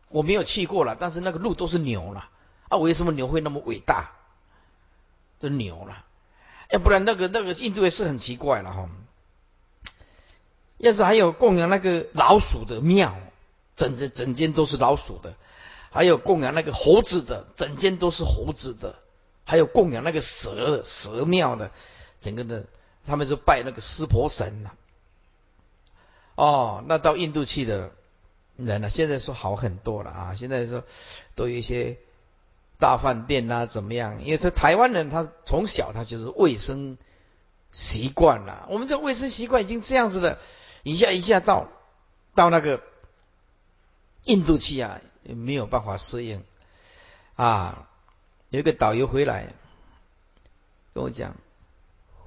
[0.08, 2.28] 我没有去过了，但是那个路都是牛了
[2.68, 2.78] 啊！
[2.78, 4.12] 为什么牛会那么伟大？
[5.40, 6.04] 都牛了，
[6.70, 8.88] 要不然那个那个印度也是很奇怪了哈。
[10.78, 13.16] 要是还有供养那个老鼠的庙，
[13.76, 15.32] 整整整间都是老鼠的；
[15.90, 18.94] 还有供养那个猴子的，整间都是猴子的；
[19.44, 21.70] 还有供养那个蛇蛇庙的，
[22.20, 22.64] 整个的
[23.06, 24.74] 他们就拜那个湿婆神了。
[26.34, 27.92] 哦，那到印度去的
[28.56, 30.34] 人呢，现在说好很多了啊！
[30.38, 30.84] 现在说
[31.34, 31.98] 都有一些。
[32.80, 34.22] 大饭店啊，怎么样？
[34.22, 36.96] 因为这台湾人他从小他就是卫生
[37.72, 40.38] 习惯了，我们这卫生习惯已经这样子的，
[40.84, 41.66] 一下一下到
[42.36, 42.80] 到那个
[44.22, 45.00] 印度去啊，
[45.34, 46.44] 没有办法适应
[47.36, 47.88] 啊。
[48.50, 49.52] 有一个导游回来
[50.94, 51.34] 跟我讲，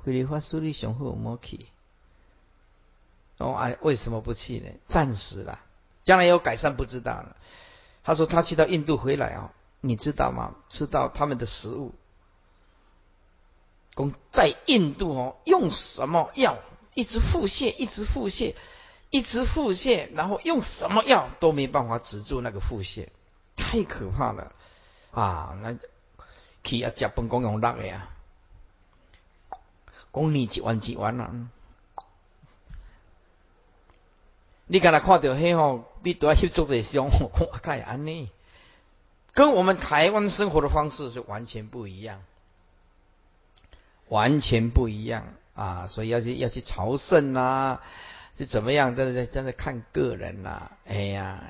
[0.03, 1.65] 菲律宾苏里雄厚莫去，
[3.37, 4.69] 哦哎，为什么不去呢？
[4.87, 5.59] 暂时了，
[6.03, 7.35] 将来有改善不知道了。
[8.03, 9.53] 他说他去到印度回来啊。
[9.83, 10.53] 你知道吗？
[10.69, 11.95] 吃到他们的食物，
[13.95, 16.59] 公在印度哦，用什么药
[16.93, 18.53] 一直腹泻，一直腹泻，
[19.11, 23.09] 一直腹泻，然后用什么药都没办法止住那个腹泻，
[23.55, 24.53] 太可怕了
[25.11, 25.55] 啊！
[25.61, 25.77] 那
[26.63, 28.07] 去啊，食饭公用辣的呀，
[30.13, 31.29] 讲你几万几万啊！
[34.67, 37.29] 你刚才看到迄吼，你都要翕做者相，我
[37.61, 38.31] 看安尼。
[39.33, 42.23] 跟我们台湾生活的方式是完全不一样，
[44.07, 45.87] 完全不一样啊！
[45.87, 47.81] 所以要去要去朝圣啊，
[48.35, 48.95] 是怎么样？
[48.95, 50.71] 真的真的看个人呐！
[50.85, 51.43] 哎呀，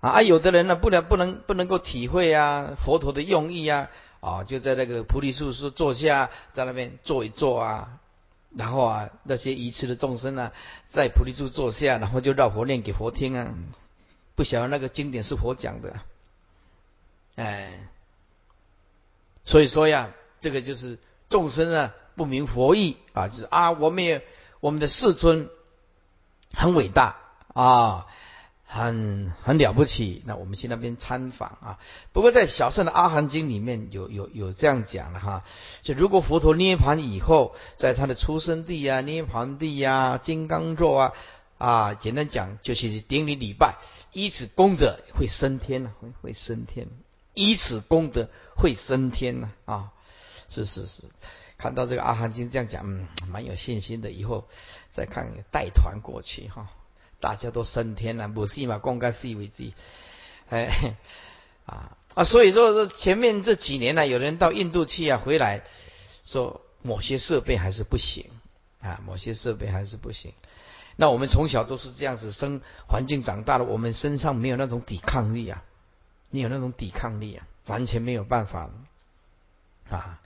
[0.00, 3.90] 啊，有的人呢，不能不能不能够体会啊佛陀的用意啊，
[4.20, 7.98] 啊，就在那个菩提树树坐下，在那边坐一坐啊，
[8.56, 10.52] 然后啊，那些愚痴的众生呢，
[10.84, 13.54] 在菩提树坐下，然后就绕佛念给佛听啊。
[14.34, 16.00] 不晓得那个经典是佛讲的，
[17.36, 17.86] 哎，
[19.44, 20.98] 所以说呀，这个就是
[21.28, 24.24] 众生啊不明佛意啊，就是啊，我们也
[24.62, 25.50] 我们的世尊
[26.52, 27.16] 很伟大
[27.52, 28.06] 啊，
[28.64, 30.22] 很很了不起。
[30.24, 31.78] 那我们去那边参访啊。
[32.12, 35.44] 不过在小圣的阿含经里面有有有这样讲了哈，
[35.82, 41.12] 就如果佛陀涅盘以后，在他的出生地啊、涅盘地呀、金刚座啊。
[41.58, 43.76] 啊，简单讲就是顶礼礼拜，
[44.12, 46.88] 以此功德会升天啊，会会升天，
[47.34, 49.90] 以此功德会升天呢啊，
[50.48, 51.04] 是是是，
[51.62, 54.48] 看到这个阿含经这样讲，嗯，蛮有信心的，以后
[54.90, 56.68] 再看带团过去哈，
[57.20, 58.78] 大家都升天了，不是嘛？
[58.78, 59.72] 公开是为己，
[60.50, 60.96] 哎
[61.64, 65.62] 啊啊，所以说前面这几年呢，有人到印度去啊，回来
[66.24, 68.28] 说某些设备还是不行
[68.80, 70.32] 啊，某些设备还是不行。
[70.96, 75.62] 那我们从小都是这样子生环境长大的，我们身上没有那种抵抗力啊，
[76.30, 78.68] 没有那种抵抗力啊，完全没有办法
[79.88, 80.18] 啊。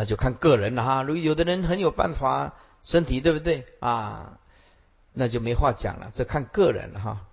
[0.00, 1.02] 那就看个人了哈。
[1.02, 4.38] 如果有的人很有办法，身体对不对啊？
[5.12, 7.26] 那就没话讲了，这看个人了哈。